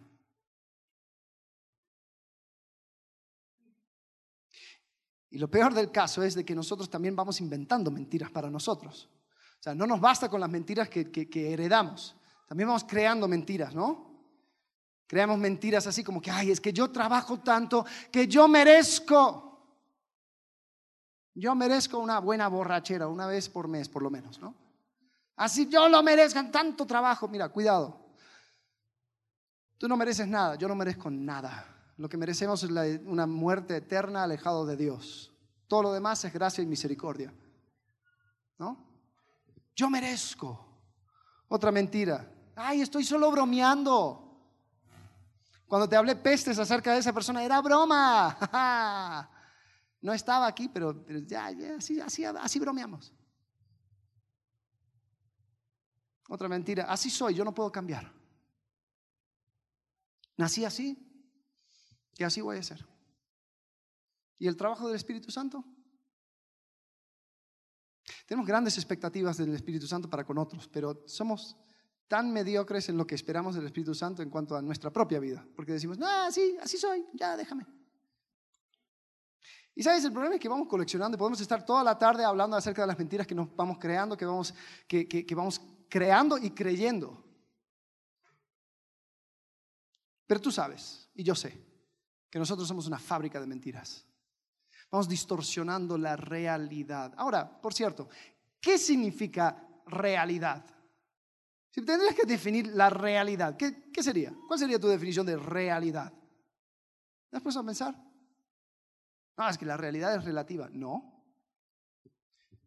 [5.32, 9.10] Y lo peor del caso es de que nosotros también vamos inventando mentiras para nosotros.
[9.60, 12.16] O sea, no nos basta con las mentiras que, heredamos.
[12.48, 14.08] También vamos creando mentiras, ¿no?
[15.06, 19.46] Creamos mentiras así como que, ay, es que yo trabajo tanto que yo merezco.
[21.36, 24.56] Yo merezco una buena borrachera, una vez por mes por lo menos, ¿no?
[25.36, 27.28] Así yo lo merezcan tanto trabajo.
[27.28, 28.10] Mira, cuidado.
[29.78, 31.79] Tú no mereces nada, yo no merezco nada.
[32.00, 32.72] Lo que merecemos es
[33.04, 35.34] una muerte eterna alejado de Dios.
[35.68, 37.34] Todo lo demás es gracia y misericordia.
[38.58, 38.88] ¿No?
[39.76, 40.66] Yo merezco.
[41.50, 42.26] Otra mentira.
[42.56, 44.26] Ay, estoy solo bromeando.
[45.68, 49.30] Cuando te hablé pestes acerca de esa persona, era broma.
[50.02, 53.14] No estaba aquí, pero, ya, así, así, así bromeamos.
[56.30, 56.86] Otra mentira.
[56.86, 58.10] Así soy, yo no puedo cambiar.
[60.38, 61.09] Nací así
[62.20, 62.86] y así voy a ser.
[64.38, 65.64] ¿Y el trabajo del Espíritu Santo?
[68.28, 71.56] Tenemos grandes expectativas del Espíritu Santo para con otros, pero somos
[72.10, 75.48] tan mediocres en lo que esperamos del Espíritu Santo en cuanto a nuestra propia vida,
[75.56, 77.66] porque decimos, ah, sí, así soy, ya déjame.
[79.76, 82.82] Y sabes, el problema es que vamos coleccionando, podemos estar toda la tarde hablando acerca
[82.82, 84.54] de las mentiras que nos vamos creando, que vamos,
[84.88, 87.24] que vamos creando y creyendo.
[90.28, 91.69] Pero tú sabes, y yo sé,
[92.30, 94.06] que nosotros somos una fábrica de mentiras.
[94.92, 97.14] Vamos distorsionando la realidad.
[97.18, 98.10] Ahora, por cierto,
[98.60, 100.66] ¿qué significa realidad?
[101.70, 104.34] Si tendrías que definir la realidad, ¿qué, ¿qué, sería?
[104.48, 106.12] ¿Cuál sería tu definición de realidad?
[107.30, 107.96] ¿Te has puesto a pensar?
[109.38, 110.68] No, es que la realidad es relativa.
[110.72, 111.24] No.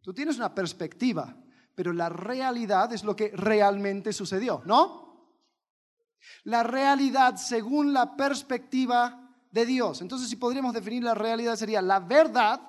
[0.01, 1.35] Tú tienes una perspectiva,
[1.75, 5.03] pero la realidad es lo que realmente sucedió, ¿no?
[6.45, 9.22] La realidad según la perspectiva
[9.53, 10.01] de Dios.
[10.01, 12.59] Entonces, si podríamos definir la realidad, sería la verdad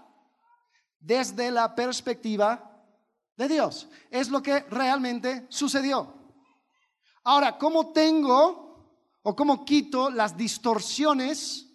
[1.00, 2.84] desde la perspectiva
[3.36, 3.88] de Dios.
[4.10, 6.14] Es lo que realmente sucedió.
[7.24, 11.70] Ahora, ¿cómo tengo o cómo quito las distorsiones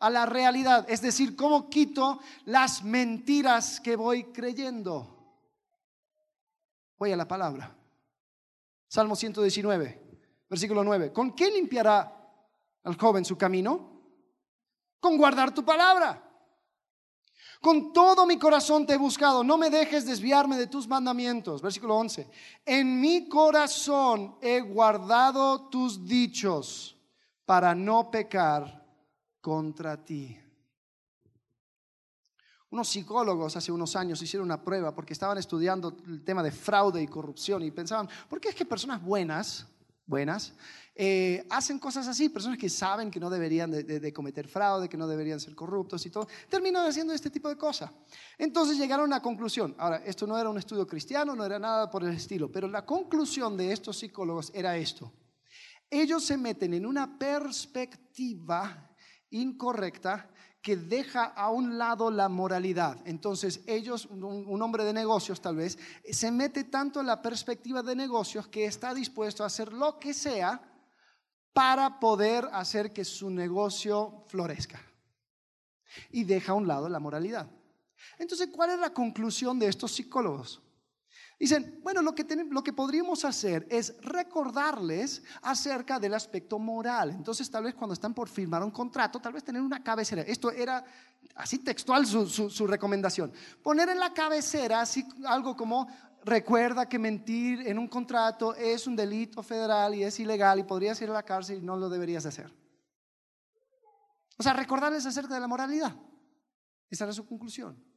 [0.00, 0.84] a la realidad?
[0.90, 5.38] Es decir, ¿cómo quito las mentiras que voy creyendo?
[6.98, 7.76] Voy a la palabra.
[8.88, 10.18] Salmo 119,
[10.50, 11.12] versículo 9.
[11.12, 12.12] ¿Con qué limpiará
[12.82, 13.97] al joven su camino?
[15.00, 16.24] Con guardar tu palabra.
[17.60, 21.60] Con todo mi corazón te he buscado, no me dejes desviarme de tus mandamientos.
[21.60, 22.30] Versículo 11.
[22.64, 26.96] En mi corazón he guardado tus dichos
[27.44, 28.86] para no pecar
[29.40, 30.38] contra ti.
[32.70, 37.02] Unos psicólogos hace unos años hicieron una prueba porque estaban estudiando el tema de fraude
[37.02, 39.66] y corrupción y pensaban, ¿por qué es que personas buenas,
[40.08, 40.54] buenas,
[40.96, 42.28] eh, hacen cosas así?
[42.28, 46.10] Personas que saben que no deberían de, cometer fraude, que no deberían ser corruptos y
[46.10, 47.92] todo, terminan haciendo este tipo de cosas.
[48.36, 49.76] Entonces llegaron a una conclusión.
[49.78, 52.84] Ahora, esto no era un estudio cristiano, no era nada por el estilo, pero la
[52.84, 55.12] conclusión de estos psicólogos era esto.
[55.88, 58.90] Ellos se meten en una perspectiva
[59.30, 60.28] incorrecta
[60.62, 62.98] que deja a un lado la moralidad.
[63.04, 65.78] Entonces ellos, un, hombre de negocios tal vez,
[66.10, 70.12] se mete tanto en la perspectiva de negocios que está dispuesto a hacer lo que
[70.12, 70.60] sea
[71.52, 74.80] para poder hacer que su negocio florezca.
[76.10, 77.48] Y deja a un lado la moralidad.
[78.18, 80.62] Entonces, ¿cuál es la conclusión de estos psicólogos?
[81.38, 87.10] Dicen, bueno, lo que, lo que podríamos hacer es recordarles acerca del aspecto moral.
[87.10, 90.22] Entonces, tal vez cuando están por firmar un contrato, tal vez tener una cabecera.
[90.22, 90.84] Esto era
[91.36, 93.32] así textual su, su, recomendación.
[93.62, 95.86] Poner en la cabecera así algo como,
[96.24, 101.00] recuerda que mentir en un contrato es un delito federal y es ilegal y podrías
[101.00, 102.52] ir a la cárcel y no lo deberías hacer.
[104.36, 105.94] O sea, recordarles acerca de la moralidad.
[106.90, 107.87] Esa era su conclusión.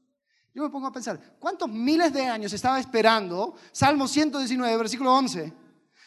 [0.54, 5.54] Yo me pongo a pensar, ¿cuántos miles de años estaba esperando Salmo 119, versículo 11?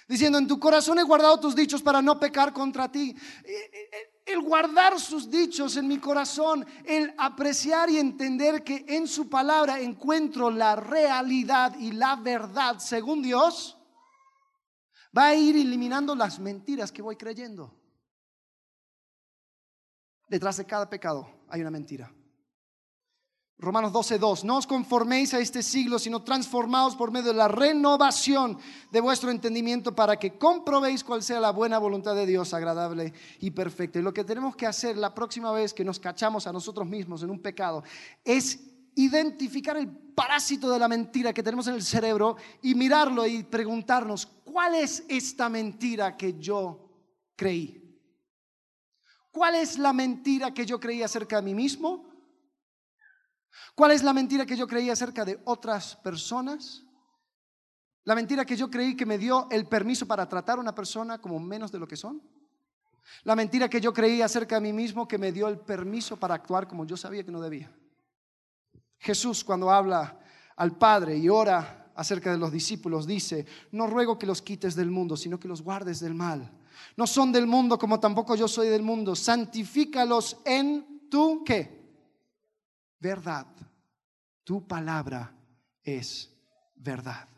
[0.07, 3.17] Diciendo, en tu corazón he guardado tus dichos para no pecar contra ti.
[3.45, 8.85] Eh, eh, eh, el guardar sus dichos en mi corazón, el apreciar y entender que
[8.89, 13.79] en su palabra encuentro la realidad y la verdad según Dios,
[15.17, 17.75] va a ir eliminando las mentiras que voy creyendo.
[20.29, 22.13] Detrás de cada pecado hay una mentira.
[23.59, 28.59] Romanos 12:2, no os conforméis a este siglo, sino transformaos por medio de la renovación
[28.91, 33.53] de vuestro entendimiento para que comprobéis cuál sea la buena voluntad de Dios, agradable y
[33.53, 34.01] perfecta.
[34.01, 37.23] Y lo que tenemos que hacer la próxima vez que nos cachamos a nosotros mismos
[37.23, 37.85] en un pecado
[38.25, 38.59] es
[38.97, 44.27] identificar el parásito de la mentira que tenemos en el cerebro y mirarlo y preguntarnos,
[44.45, 46.91] ¿cuál es esta mentira que yo
[47.37, 47.81] creí?
[49.31, 52.14] ¿Cuál es la mentira que yo creí acerca de mí mismo?
[53.75, 56.85] ¿Cuál es la mentira que yo creí acerca de otras personas?
[58.05, 61.19] La mentira que yo creí que me dio el permiso para tratar a una persona
[61.19, 62.23] como menos de lo que son.
[63.23, 66.35] La mentira que yo creí acerca de mí mismo que me dio el permiso para
[66.35, 67.75] actuar como yo sabía que no debía.
[68.99, 70.19] Jesús cuando habla
[70.57, 74.91] al Padre y ora acerca de los discípulos dice, no ruego que los quites del
[74.91, 76.51] mundo, sino que los guardes del mal.
[76.97, 79.15] No son del mundo como tampoco yo soy del mundo.
[79.15, 81.84] Santifícalos en tu qué?
[83.05, 83.47] Verdad.
[84.45, 85.37] Tu palabra
[85.83, 86.35] es
[86.75, 87.29] verdad.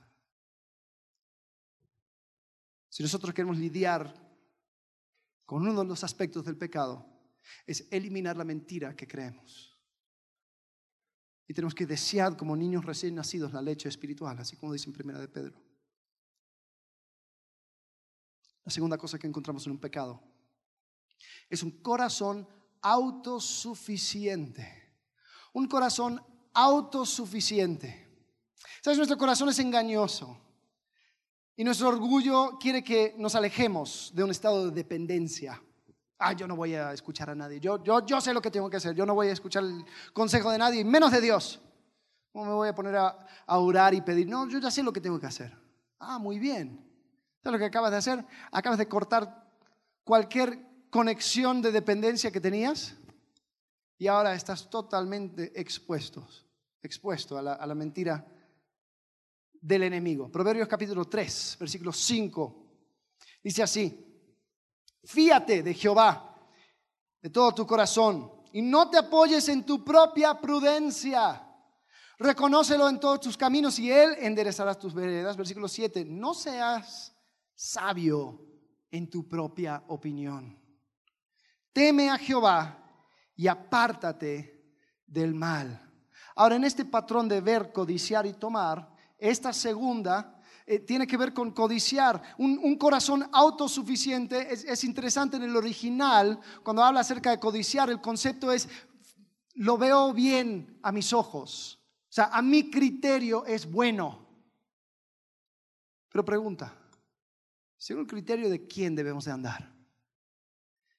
[2.89, 4.15] Si nosotros queremos lidiar
[5.45, 7.05] con uno de los aspectos del pecado,
[7.67, 9.77] es eliminar la mentira que creemos.
[11.49, 14.93] Y tenemos que desear como niños recién nacidos la leche espiritual, así como dice en
[14.93, 15.61] Primera de Pedro.
[18.65, 20.23] La segunda cosa que encontramos en un pecado
[21.49, 22.49] es un corazón
[22.83, 24.86] autosuficiente
[25.57, 28.07] un corazón autosuficiente.
[28.83, 28.99] ¿Sabes?
[28.99, 30.39] Nuestro corazón es engañoso.
[31.57, 35.63] Y nuestro orgullo quiere que nos alejemos de un estado de dependencia.
[36.19, 37.59] Ah, yo no voy a escuchar a nadie.
[37.59, 38.95] Yo, yo, yo sé lo que tengo que hacer.
[38.95, 39.83] Yo no voy a escuchar el
[40.13, 41.59] consejo de nadie, menos de Dios.
[42.33, 44.29] ¿Cómo me voy a poner a, a orar y pedir?
[44.29, 45.57] No, yo ya sé lo que tengo que hacer.
[45.99, 46.87] Ah, muy bien.
[47.43, 48.27] ¿Sabes lo que acabas de hacer?
[48.53, 49.49] Acabas de cortar
[50.05, 50.59] cualquier
[50.91, 52.95] conexión de dependencia que tenías
[53.99, 56.27] y ahora estás totalmente expuesto,
[57.37, 58.25] a la, a la mentira
[59.61, 60.31] del enemigo.
[60.31, 62.67] Proverbios capítulo 3, versículo 5,
[63.43, 64.07] dice así,
[65.03, 66.37] fíate de Jehová
[67.21, 71.43] de todo tu corazón y no te apoyes en tu propia prudencia.
[72.19, 75.37] Reconócelo en todos tus caminos y Él enderezará tus veredas.
[75.37, 77.15] Versículo 7, no seas
[77.55, 78.47] sabio
[78.91, 80.59] en tu propia opinión.
[81.73, 82.86] Teme a Jehová
[83.37, 84.65] y apártate
[85.07, 85.83] del mal.
[86.35, 91.33] Ahora, en este patrón de ver, codiciar y tomar, esta segunda eh, tiene que ver
[91.33, 92.21] con codiciar.
[92.39, 98.01] Un, corazón autosuficiente es, es, interesante en el original, cuando habla acerca de codiciar, el
[98.01, 98.69] concepto es,
[99.55, 101.81] lo veo bien a mis ojos.
[102.09, 104.27] O sea, a mi criterio es bueno.
[106.11, 106.75] Pero pregunta,
[107.77, 109.73] según el criterio de quién debemos de andar.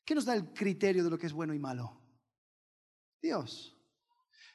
[0.06, 2.07] ¿Qué nos da el criterio de lo que es bueno y malo?
[3.22, 3.76] Dios.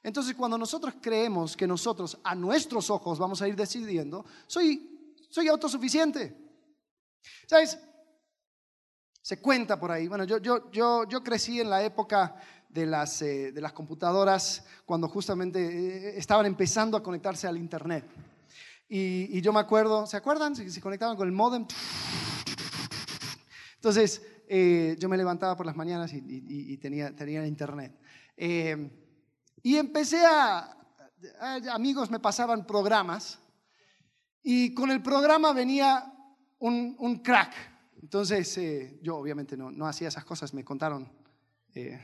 [0.03, 5.49] Entonces, cuando nosotros creemos que nosotros a nuestros ojos vamos a ir decidiendo, soy, soy
[5.49, 6.37] autosuficiente.
[7.47, 7.79] ¿Sabes?
[9.21, 10.09] Se cuenta por ahí.
[10.09, 12.35] Bueno, yo, yo, yo, yo crecí en la época
[12.69, 18.05] de las, eh, de las computadoras cuando justamente eh, estaban empezando a conectarse al Internet.
[18.89, 20.55] Y, yo me acuerdo, ¿se acuerdan?
[20.55, 21.65] Se, se conectaban con el modem.
[23.77, 27.99] Entonces, eh, yo me levantaba por las mañanas y, tenía, tenía Internet.
[28.37, 30.77] Y empecé a,
[31.73, 33.39] amigos me pasaban programas
[34.43, 36.13] y con el programa venía
[36.59, 37.55] un, crack.
[38.03, 41.11] Entonces eh, yo obviamente no, no, hacía esas cosas, me contaron,
[41.75, 42.01] eh,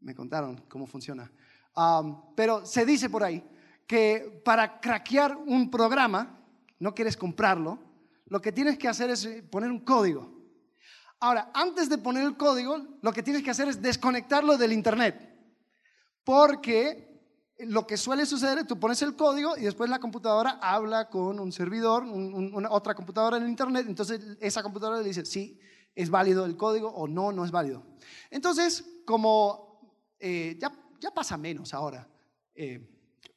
[0.00, 1.30] me contaron cómo funciona.
[2.36, 3.42] pero se dice por ahí
[3.86, 6.38] que para craquear un programa,
[6.78, 7.78] no quieres comprarlo,
[8.26, 10.37] lo que tienes que hacer es poner un código.
[11.20, 15.28] Ahora, antes de poner el código, lo que tienes que hacer es desconectarlo del Internet.
[16.22, 17.08] Porque
[17.58, 21.40] lo que suele suceder es tú pones el código y después la computadora habla con
[21.40, 25.58] un servidor, una, otra computadora en el Internet, entonces esa computadora le dice si
[25.94, 27.82] es válido el código o no, no es válido.
[28.30, 29.80] Entonces, como
[30.20, 32.08] eh, ya, ya, pasa menos ahora,
[32.54, 32.88] eh,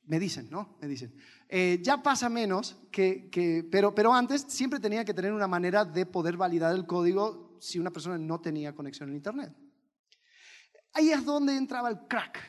[0.03, 0.77] me dicen, ¿no?
[0.79, 1.15] Me dicen,
[1.49, 5.83] eh, ya pasa menos, que, que, pero, pero antes siempre tenía que tener una manera
[5.83, 9.53] de poder validar el código si una persona no tenía conexión en Internet.
[10.93, 12.39] Ahí es donde entraba el crack.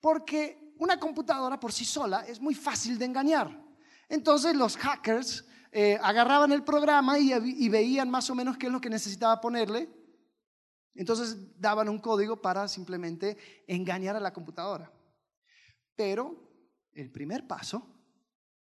[0.00, 3.62] Porque una computadora por sí sola es muy fácil de engañar.
[4.08, 8.72] Entonces los hackers eh, agarraban el programa y, y veían más o menos qué es
[8.72, 9.90] lo que necesitaba ponerle.
[10.94, 14.90] Entonces daban un código para simplemente engañar a la computadora.
[15.94, 16.50] Pero
[16.92, 17.86] el primer paso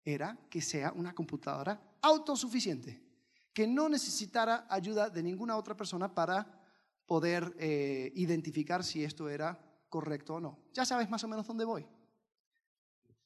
[0.04, 3.09] era que sea una computadora autosuficiente,
[3.52, 6.60] que no necesitara ayuda de ninguna otra persona para
[7.06, 10.58] poder eh, identificar si esto era correcto o no.
[10.72, 11.86] Ya sabes más o menos dónde voy.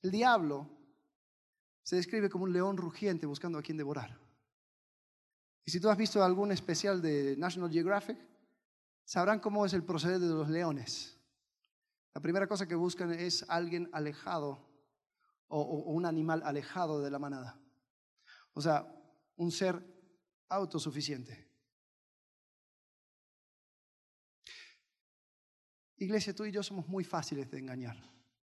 [0.02, 0.70] El diablo
[1.82, 4.18] se describe como un león rugiente buscando a quien devorar.
[5.66, 8.18] Y si tú has visto algún especial de National Geographic,
[9.04, 11.18] sabrán cómo es el proceder de los leones.
[12.14, 14.66] La primera cosa que buscan es alguien alejado
[15.48, 17.60] o, o un animal alejado de la manada.
[18.54, 18.86] O sea,
[19.36, 19.93] un ser
[20.54, 21.48] autosuficiente.
[25.96, 27.96] Iglesia, tú y yo somos muy fáciles de engañar,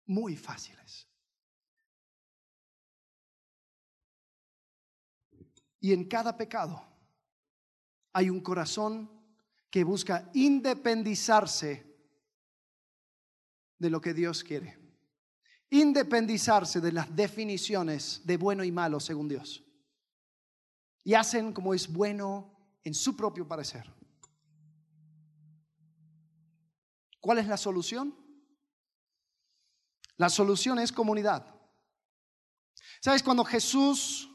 [0.07, 1.09] muy fáciles.
[5.81, 6.87] Y en cada pecado
[8.13, 9.11] hay un corazón
[9.71, 11.91] que busca independizarse
[13.79, 14.79] de lo que Dios quiere.
[15.71, 19.65] Independizarse de las definiciones de bueno y malo según Dios.
[21.05, 22.53] Y hacen como es bueno
[22.85, 23.93] en su propio parecer.
[27.21, 28.15] ¿Cuál es la solución?
[30.17, 31.47] La solución es comunidad.
[33.01, 33.23] ¿Sabes?
[33.23, 34.29] Cuando Jesús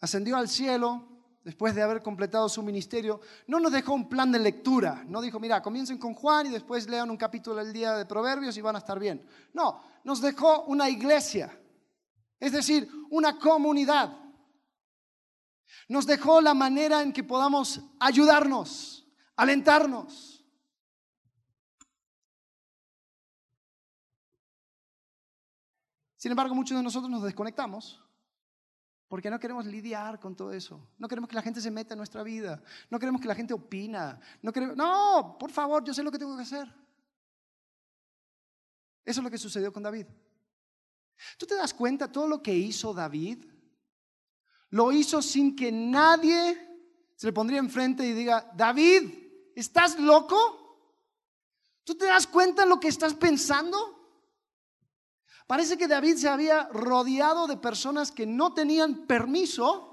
[0.00, 1.06] ascendió al cielo,
[1.44, 5.04] después de haber completado su ministerio, no nos dejó un plan de lectura.
[5.06, 8.56] No dijo, mira, comiencen con Juan y después lean un capítulo del día de Proverbios
[8.56, 9.26] y van a estar bien.
[9.52, 11.50] No, nos dejó una iglesia,
[12.40, 14.16] es decir, una comunidad.
[15.88, 19.00] Nos dejó la manera en que podamos ayudarnos
[19.40, 20.44] alentarnos.
[26.16, 28.04] Sin embargo, muchos de nosotros nos desconectamos
[29.08, 30.90] porque no queremos lidiar con todo eso.
[30.98, 32.62] No queremos que la gente se meta en nuestra vida.
[32.90, 34.20] No queremos que la gente opina.
[34.42, 36.68] No, queremos, no, por favor, yo sé lo que tengo que hacer.
[39.02, 40.06] Eso es lo que sucedió con David.
[41.38, 43.44] ¿Tú te das cuenta todo lo que hizo David?
[44.70, 46.68] Lo hizo sin que nadie
[47.16, 49.20] se le pondría enfrente y diga, David,
[49.60, 50.36] ¿Estás loco?
[51.84, 53.76] ¿Tú te das cuenta lo que estás pensando?
[55.46, 59.86] Parece que David se había rodeado de personas que no tenían permiso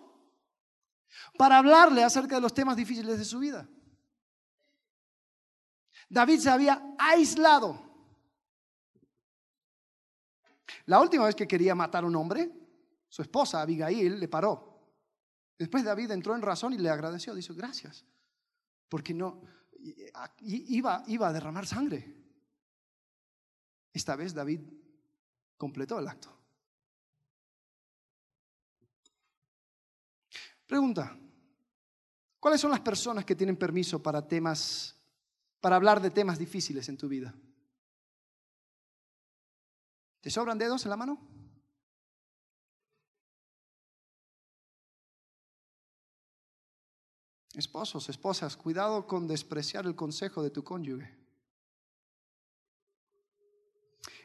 [1.38, 3.68] para hablarle acerca de los temas difíciles de su vida.
[6.10, 7.87] David se había aislado.
[10.86, 12.52] La última vez que quería matar a un hombre,
[13.08, 14.78] su esposa Abigail le paró.
[15.58, 17.34] Después David entró en razón y le agradeció.
[17.34, 18.06] Dice, gracias
[18.90, 19.42] porque no,
[20.42, 22.16] iba, iba a derramar sangre.
[23.94, 24.62] Esta vez David
[25.58, 26.34] completó el acto.
[30.66, 31.18] Pregunta,
[32.40, 34.96] ¿cuáles son las personas que tienen permiso para temas,
[35.62, 37.34] para hablar de temas difíciles en tu vida?
[40.22, 41.20] ¿Te sobran dedos en la mano?
[47.54, 51.18] Esposos, esposas, cuidado con despreciar el consejo de tu cónyuge.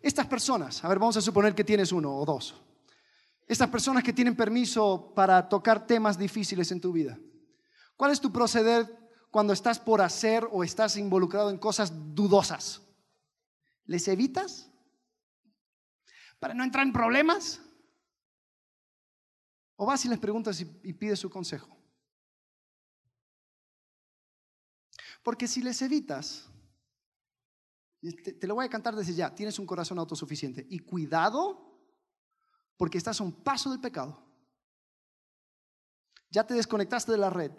[0.03, 2.61] Estas personas, a ver, vamos a suponer que tienes uno o dos.
[3.47, 7.19] Estas personas que tienen permiso para tocar temas difíciles en tu vida.
[7.97, 12.83] ¿Cuál es tu proceder cuando estás por hacer o estás involucrado en cosas dudosas?
[13.85, 14.72] ¿Les evitas?
[16.43, 17.61] ¿Para no entrar en problemas?
[19.77, 21.79] ¿O vas y les preguntas y, pides su consejo?
[25.23, 26.51] Porque si les evitas,
[28.25, 30.67] te, lo voy a cantar desde ya, tienes un corazón autosuficiente.
[30.69, 31.81] Y cuidado,
[32.77, 34.27] porque estás a un paso del pecado.
[36.29, 37.53] Ya te desconectaste de la red.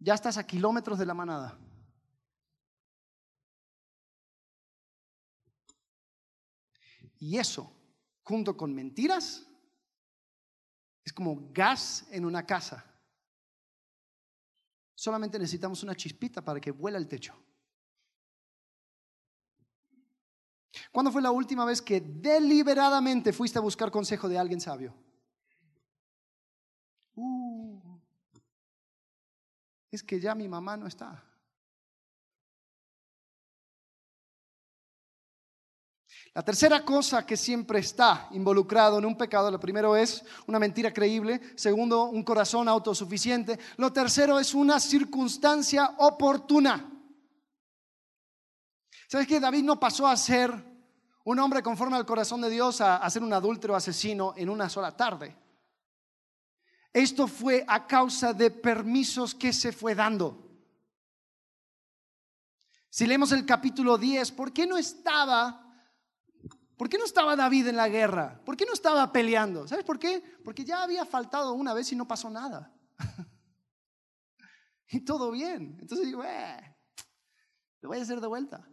[0.00, 1.56] Ya estás a kilómetros de la manada.
[7.24, 7.72] Y eso,
[8.22, 9.46] junto con mentiras,
[11.02, 12.84] es como gas en una casa.
[14.94, 17.34] Solamente necesitamos una chispita para que vuela el techo.
[20.92, 24.94] ¿Cuándo fue la última vez que deliberadamente fuiste a buscar consejo de alguien sabio?
[27.14, 28.00] Uh,
[29.90, 31.24] es que ya mi mamá no está.
[36.34, 40.92] La tercera cosa que siempre está involucrado en un pecado, lo primero es una mentira
[40.92, 46.90] creíble, segundo, un corazón autosuficiente, lo tercero es una circunstancia oportuna.
[49.06, 50.52] ¿Sabes que David no pasó a ser
[51.22, 54.68] un hombre conforme al corazón de Dios a, a ser un adúltero asesino en una
[54.68, 55.36] sola tarde?
[56.92, 60.50] Esto fue a causa de permisos que se fue dando.
[62.90, 65.63] Si leemos el capítulo 10, ¿por qué no estaba
[66.76, 68.40] ¿Por qué no estaba David en la guerra?
[68.44, 69.66] ¿Por qué no estaba peleando?
[69.68, 70.22] ¿Sabes por qué?
[70.44, 72.74] Porque ya había faltado una vez y no pasó nada.
[74.88, 75.78] y todo bien.
[75.80, 76.76] Entonces digo, eh,
[77.80, 78.66] lo voy a hacer de vuelta.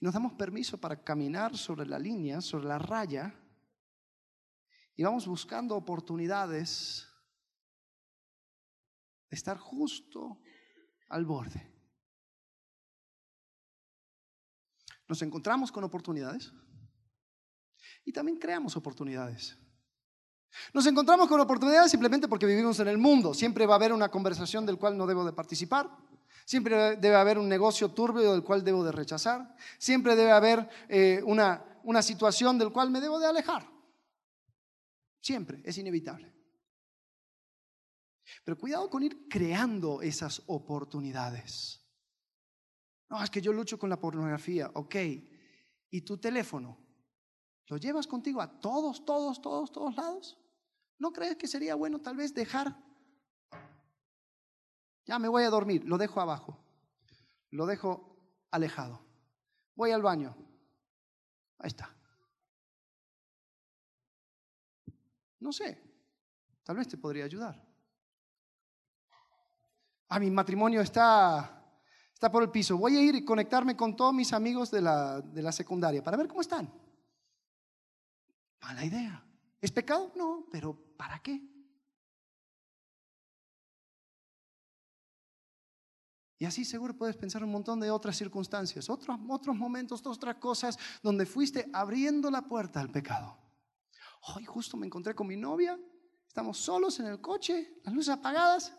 [0.00, 3.34] nos damos permiso para caminar sobre la línea, sobre la raya,
[4.96, 7.06] y vamos buscando oportunidades
[9.30, 10.40] de estar justo
[11.08, 11.69] al borde.
[15.10, 16.52] Nos encontramos con oportunidades
[18.04, 19.58] y también creamos oportunidades.
[20.72, 23.34] Nos encontramos con oportunidades simplemente porque vivimos en el mundo.
[23.34, 25.90] Siempre va a haber una conversación del cual no debo de participar.
[26.44, 29.56] Siempre debe haber un negocio turbio del cual debo de rechazar.
[29.78, 33.68] Siempre debe haber eh, una, una situación del cual me debo de alejar.
[35.20, 36.32] Siempre, es inevitable.
[38.44, 41.79] Pero cuidado con ir creando esas oportunidades.
[43.10, 44.70] No, es que yo lucho con la pornografía.
[44.74, 44.94] Ok.
[45.90, 46.78] ¿Y tu teléfono?
[47.66, 50.38] ¿Lo llevas contigo a todos, todos, todos, todos lados?
[50.98, 52.76] ¿No crees que sería bueno tal vez dejar?
[55.04, 56.56] Ya me voy a dormir, lo dejo abajo.
[57.50, 58.16] Lo dejo
[58.52, 59.00] alejado.
[59.74, 60.36] Voy al baño.
[61.58, 61.92] Ahí está.
[65.40, 65.82] No sé,
[66.62, 67.60] tal vez te podría ayudar.
[70.08, 71.59] Ah, mi matrimonio está
[72.20, 72.76] está por el piso.
[72.76, 76.18] Voy a ir y conectarme con todos mis amigos de la, de la secundaria para
[76.18, 76.70] ver cómo están.
[78.60, 79.24] Mala idea.
[79.58, 80.12] ¿Es pecado?
[80.14, 81.42] No, pero ¿para qué?
[86.36, 90.78] Y así seguro puedes pensar un montón de otras circunstancias, otros, otros momentos, otras cosas
[91.02, 93.38] donde fuiste abriendo la puerta al pecado.
[94.36, 95.80] Hoy justo me encontré con mi novia,
[96.28, 98.76] estamos solos en el coche, las luces apagadas.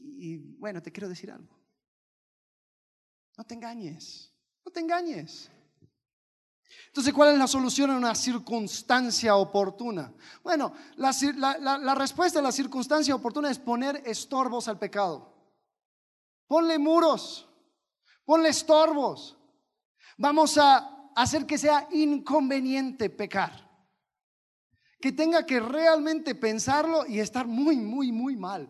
[0.00, 1.61] y bueno, te quiero decir algo.
[3.36, 4.32] No te engañes,
[4.64, 5.50] no te engañes.
[6.86, 10.12] Entonces, ¿cuál es la solución en una circunstancia oportuna?
[10.42, 15.32] Bueno, la, respuesta a la circunstancia oportuna es poner estorbos al pecado.
[16.46, 17.48] Ponle muros,
[18.24, 19.38] ponle estorbos.
[20.18, 23.70] Vamos a hacer que sea inconveniente pecar.
[25.00, 28.68] Que tenga que realmente pensarlo y estar muy, muy, muy mal.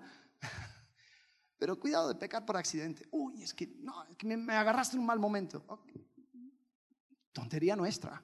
[1.63, 3.07] Pero cuidado de pecar por accidente.
[3.13, 5.65] Uy, es que no, me, agarraste en un mal momento.
[7.31, 8.21] Tontería nuestra.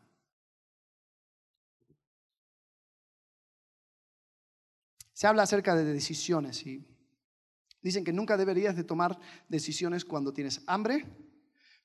[5.12, 6.84] Se habla acerca de decisiones y
[7.80, 9.16] dicen que nunca deberías de tomar
[9.49, 11.07] decisiones cuando tienes hambre,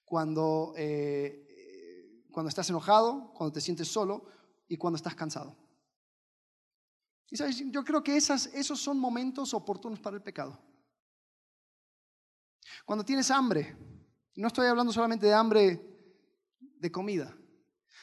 [0.04, 4.26] cuando, eh, cuando estás enojado, cuando te sientes solo
[4.68, 5.56] y cuando estás cansado.
[7.30, 10.73] Y sabes, yo creo que esos son momentos oportunos para el pecado.
[12.86, 13.76] Cuando tienes hambre,
[14.36, 15.82] no estoy hablando solamente de hambre
[16.60, 17.36] de comida,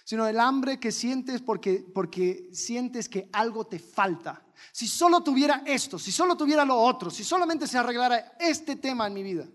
[0.04, 4.44] sino el hambre que sientes porque, porque sientes que algo te falta.
[4.72, 9.06] Si solo tuviera esto, si solo tuviera lo otro, si solamente se arreglara este tema
[9.06, 9.46] en mi vida,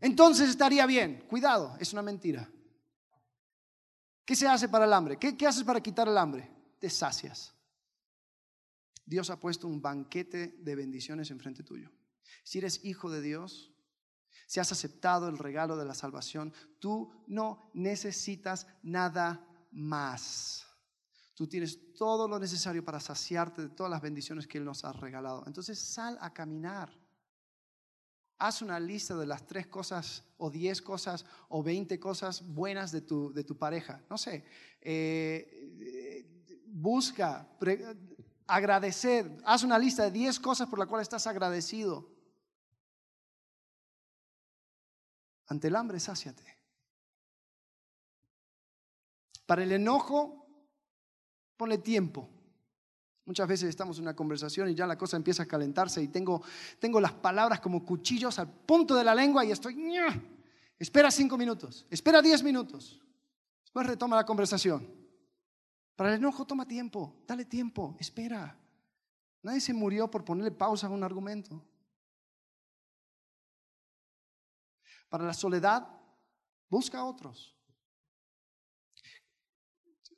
[0.00, 1.24] entonces estaría bien.
[1.28, 2.50] Cuidado, es una mentira.
[4.24, 5.18] ¿Qué se hace para el hambre?
[5.18, 6.50] ¿Qué, qué haces para quitar el hambre?
[6.78, 7.54] Te sacias.
[9.04, 11.90] Dios ha puesto un banquete de bendiciones enfrente tuyo.
[12.44, 13.72] Si eres hijo de Dios,
[14.50, 20.66] si has aceptado el regalo de la salvación, tú no necesitas nada más.
[21.36, 24.92] Tú tienes todo lo necesario para saciarte de todas las bendiciones que Él nos ha
[24.92, 25.44] regalado.
[25.46, 26.90] Entonces sal a caminar.
[28.38, 33.02] Haz una lista de las tres cosas o diez cosas o veinte cosas buenas de
[33.02, 34.02] tu, de tu pareja.
[34.10, 34.44] No sé.
[34.80, 36.26] Eh,
[36.66, 37.48] busca,
[38.48, 39.30] agradecer.
[39.44, 42.19] Haz una lista de diez cosas por las cuales estás agradecido.
[45.50, 46.44] Ante el hambre, sáciate.
[49.46, 50.46] Para el enojo,
[51.56, 52.28] ponle tiempo.
[53.24, 56.42] Muchas veces estamos en una conversación y ya la cosa empieza a calentarse y tengo,
[56.78, 59.76] tengo las palabras como cuchillos al punto de la lengua y estoy...
[60.78, 63.02] Espera cinco minutos, espera diez minutos.
[63.64, 64.88] Después retoma la conversación.
[65.96, 68.56] Para el enojo toma tiempo, dale tiempo, espera.
[69.42, 71.60] Nadie se murió por ponerle pausa a un argumento.
[75.10, 75.86] Para la soledad,
[76.70, 77.54] busca a otros.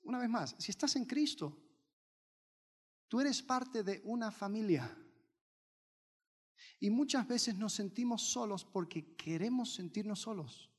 [0.05, 1.61] Una vez más, si estás en Cristo,
[3.09, 4.97] tú eres parte de una familia.
[6.79, 10.71] Y muchas veces nos sentimos solos porque queremos sentirnos solos.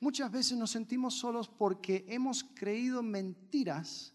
[0.00, 4.14] Muchas veces nos sentimos solos porque hemos creído mentiras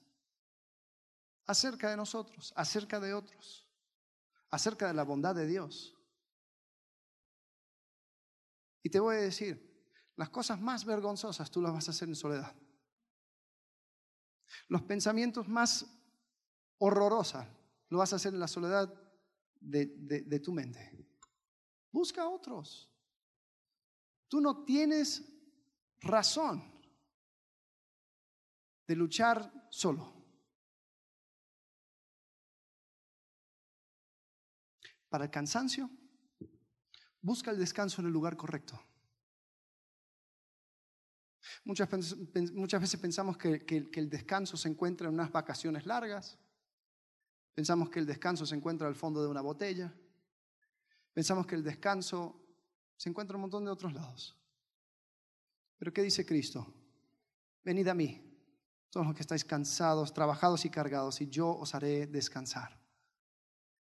[1.46, 3.68] acerca de nosotros, acerca de otros,
[4.50, 5.99] acerca de la bondad de Dios.
[8.84, 9.70] Y te voy a decir,
[10.16, 12.56] las cosas más vergonzosas tú las vas a hacer en soledad.
[14.68, 15.86] Los pensamientos más
[16.78, 17.46] horrorosos
[17.90, 18.94] lo vas a hacer en la soledad
[19.60, 21.08] de, de tu mente.
[21.92, 22.92] Busca a otros.
[24.28, 25.24] Tú no tienes
[26.02, 26.80] razón
[28.88, 30.16] de luchar solo.
[35.10, 35.90] Para el cansancio,
[37.22, 38.82] Busca el descanso en el lugar correcto.
[41.64, 46.38] Muchas, veces pensamos que, que el descanso se encuentra en unas vacaciones largas.
[47.54, 49.94] Pensamos que el descanso se encuentra al fondo de una botella.
[51.14, 52.42] Pensamos que el descanso
[52.96, 54.38] se encuentra en un montón de otros lados.
[55.78, 56.74] Pero ¿qué dice Cristo?
[57.64, 58.22] Venid a mí,
[58.90, 62.80] todos los que estáis cansados, trabajados y cargados, y yo os haré descansar.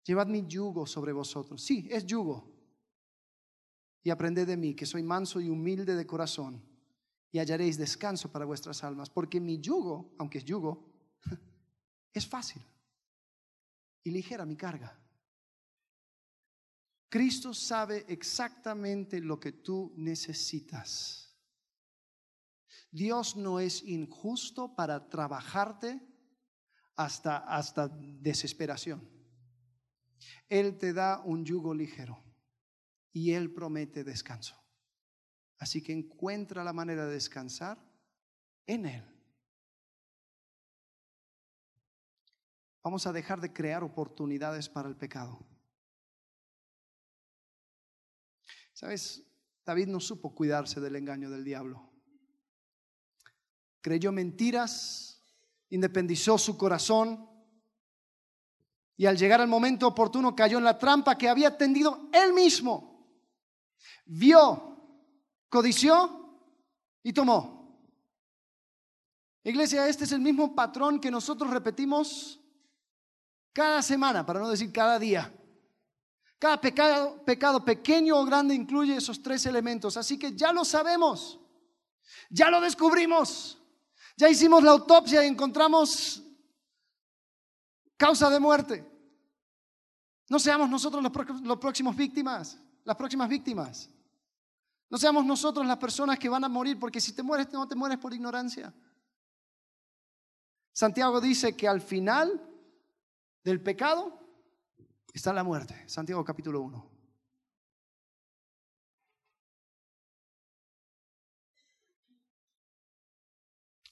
[0.03, 1.61] Llevad mi yugo sobre vosotros.
[1.61, 2.56] Sí, es yugo
[4.07, 6.63] y aprended de mí, que soy manso y humilde de corazón,
[7.29, 10.93] y hallaréis descanso para vuestras almas, porque mi yugo, aunque es yugo,
[12.13, 12.61] es fácil
[14.05, 14.97] y ligera mi carga.
[17.09, 21.37] Cristo sabe exactamente lo que tú necesitas.
[22.89, 25.99] Dios no es injusto para trabajarte
[26.95, 29.05] hasta, hasta desesperación.
[30.47, 32.23] Él te da un yugo ligero
[33.17, 34.55] y Él promete descanso.
[35.57, 37.83] Así que encuentra la manera de descansar
[38.67, 39.03] en Él.
[42.83, 45.43] Vamos a dejar de crear oportunidades para el pecado.
[48.71, 49.23] ¿Sabes?
[49.65, 51.91] David no supo cuidarse del engaño del diablo.
[53.81, 55.23] Creyó mentiras,
[55.69, 57.27] independizó su corazón
[58.95, 62.96] y al llegar al momento oportuno cayó en la trampa que había tendido él mismo
[64.07, 64.77] vio,
[65.49, 66.41] codició
[67.03, 67.57] y tomó.
[69.43, 72.39] Iglesia, este es el mismo patrón que nosotros repetimos
[73.53, 75.33] cada semana, para no decir cada día.
[76.39, 81.39] Cada pecado, pequeño o grande incluye esos tres elementos, así que ya lo sabemos,
[82.29, 83.57] ya lo descubrimos,
[84.15, 86.21] ya hicimos la autopsia y encontramos
[87.95, 88.85] causa de muerte.
[90.29, 93.89] No seamos nosotros los próximos víctimas, las próximas víctimas.
[94.89, 97.75] No seamos nosotros las personas que van a morir, porque si te mueres, no te
[97.75, 98.73] mueres por ignorancia.
[100.71, 102.41] Santiago dice que al final
[103.43, 104.19] del pecado
[105.13, 105.87] está la muerte.
[105.89, 106.91] Santiago capítulo 1.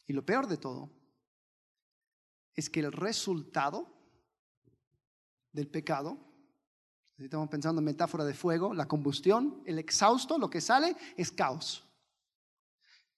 [0.07, 0.91] Y lo peor de todo
[2.53, 3.91] es que el resultado
[5.51, 6.34] del pecado,
[7.24, 11.84] estamos pensando en metáfora de fuego, la combustión, el exhausto, lo que sale es caos.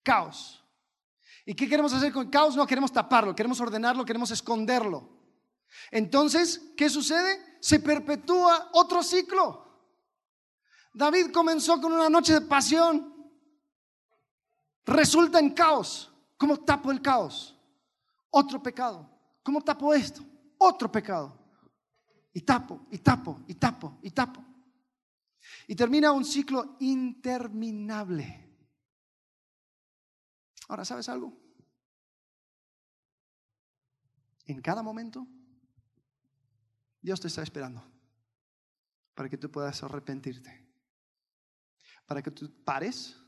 [0.04, 0.64] Caos.
[1.45, 2.56] ¿Y qué queremos hacer con el caos?
[2.56, 5.10] No queremos taparlo, queremos ordenarlo, queremos esconderlo.
[5.91, 7.58] Entonces, ¿qué sucede?
[7.60, 9.66] Se perpetúa otro ciclo.
[10.93, 13.32] David comenzó con una noche de pasión,
[14.86, 16.12] resulta en caos.
[16.38, 17.56] ¿Cómo tapo el caos?
[18.30, 19.10] Otro pecado.
[19.43, 20.22] ¿Cómo tapo esto?
[20.58, 21.36] Otro pecado.
[22.38, 24.45] Y tapo, y tapo, y tapo, y tapo.
[25.65, 28.47] Y termina un ciclo interminable.
[30.67, 31.35] Ahora, ¿sabes algo?
[34.45, 35.25] En cada momento,
[37.01, 37.83] Dios te está esperando
[39.15, 40.63] para que tú puedas arrepentirte.
[42.05, 43.19] Para que tú pares,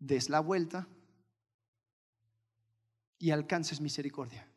[0.00, 0.88] des la vuelta
[3.20, 4.50] y alcances misericordia.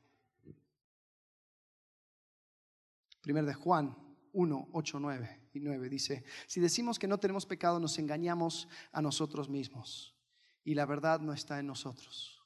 [3.21, 3.95] Primero de Juan
[4.33, 9.01] 1, 8, 9 y 9 dice, si decimos que no tenemos pecado, nos engañamos a
[9.01, 10.15] nosotros mismos
[10.63, 12.41] y la verdad no está en nosotros.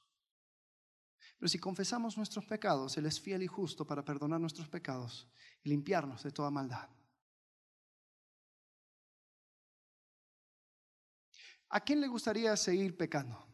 [1.38, 5.28] Pero si confesamos nuestros pecados, Él es fiel y justo para perdonar nuestros pecados
[5.62, 6.88] y limpiarnos de toda maldad.
[11.68, 13.44] ¿A quién le gustaría seguir pecando?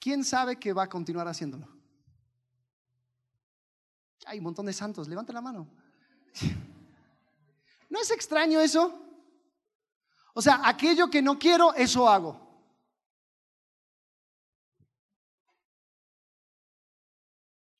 [0.00, 1.77] ¿Quién sabe que va a continuar haciéndolo?
[4.28, 5.66] Hay un montón de santos, levanta la mano.
[7.88, 9.02] ¿No es extraño eso?
[10.34, 12.46] O sea, aquello que no quiero, eso hago.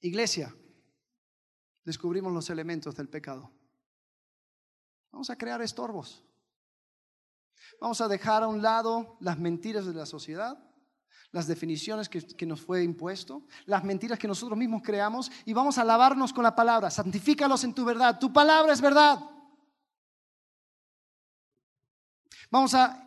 [0.01, 0.55] Iglesia,
[1.85, 3.53] descubrimos los elementos del pecado.
[5.13, 6.25] Vamos a crear estorbos.
[7.79, 10.68] Vamos a dejar a un lado las mentiras de la sociedad
[11.33, 15.85] las definiciones que, nos fue impuesto, las mentiras que nosotros mismos creamos y vamos a
[15.85, 16.91] lavarnos con la palabra.
[16.91, 18.19] Santifícalos en tu verdad.
[18.19, 19.21] Tu palabra es verdad.
[22.51, 23.05] Vamos a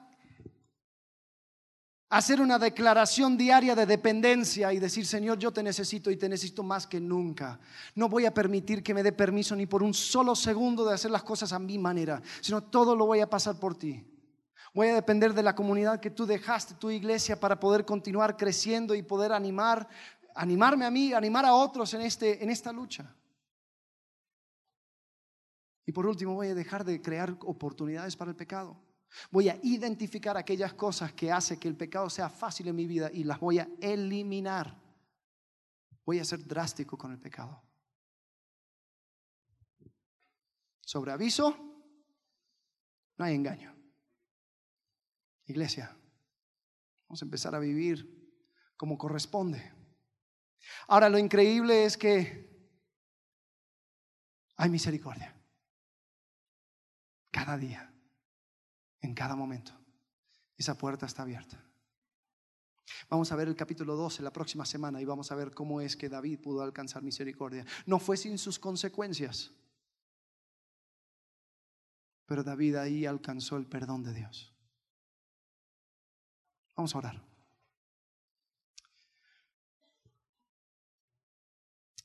[2.10, 6.62] hacer una declaración diaria de dependencia y decir, Señor, yo te necesito y te necesito
[6.62, 7.60] más que nunca.
[7.96, 11.10] No voy a permitir que me dé permiso ni por un solo segundo de hacer
[11.10, 14.06] las cosas a mi manera, sino todo lo voy a pasar por ti.
[14.74, 18.96] Voy a depender de la comunidad que tú dejaste, tu iglesia, para poder continuar creciendo
[18.96, 19.88] y poder animar,
[20.34, 23.14] animarme a mí, animar a otros en, este, en esta lucha.
[25.86, 28.78] Y por último, voy a dejar de crear oportunidades para el pecado.
[29.30, 33.10] Voy a identificar aquellas cosas que hacen que el pecado sea fácil en mi vida
[33.12, 34.80] y las voy a eliminar.
[36.06, 37.62] Voy a ser drástico con el pecado.
[40.80, 41.58] Sobre aviso,
[43.18, 43.71] no hay engaño.
[45.46, 45.96] Iglesia,
[47.08, 48.22] vamos a empezar a vivir
[48.78, 49.72] como corresponde.
[50.88, 52.50] Ahora lo increíble es que
[54.56, 55.36] hay misericordia.
[57.32, 57.92] Cada día,
[59.02, 59.74] en cada momento.
[60.58, 61.64] Esa puerta está abierta.
[63.10, 65.96] Vamos a ver el capítulo 12 la próxima semana y vamos a ver cómo es
[65.96, 67.66] que David pudo alcanzar misericordia.
[67.86, 69.52] No fue sin sus consecuencias,
[72.26, 74.51] pero David ahí alcanzó el perdón de Dios.
[76.76, 77.32] Vamos a orar.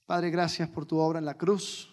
[0.06, 1.92] Padre, gracias por tu obra en la cruz.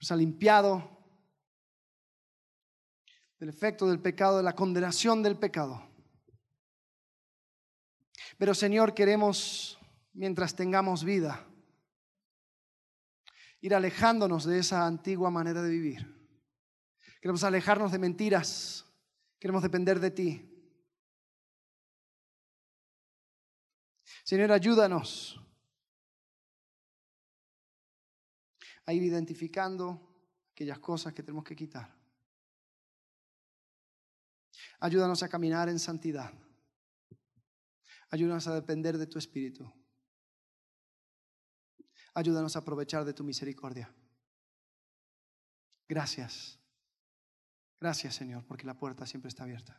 [0.00, 0.94] Nos ha limpiado
[3.38, 5.82] del efecto del pecado, de la condenación del pecado.
[8.36, 9.78] Pero Señor, queremos,
[10.12, 11.46] mientras tengamos vida,
[13.60, 16.14] ir alejándonos de esa antigua manera de vivir.
[17.22, 18.84] Queremos alejarnos de mentiras,
[19.44, 20.30] Queremos depender de ti.
[24.24, 25.38] Señor, ayúdanos
[28.86, 30.00] a ir identificando
[30.50, 31.94] aquellas cosas que tenemos que quitar.
[34.80, 36.32] Ayúdanos a caminar en santidad.
[38.08, 39.70] Ayúdanos a depender de tu Espíritu.
[42.14, 43.94] Ayúdanos a aprovechar de tu misericordia.
[45.86, 46.63] Gracias.
[47.84, 49.78] Gracias, Señor, porque la puerta siempre está abierta.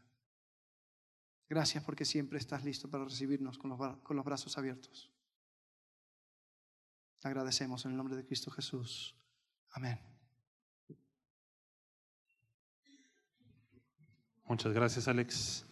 [1.49, 5.11] Gracias porque siempre estás listo para recibirnos con los, brazos abiertos.
[7.19, 9.15] Te agradecemos en el nombre de Cristo Jesús.
[9.71, 9.99] Amén.
[14.43, 15.65] Muchas gracias, Alex.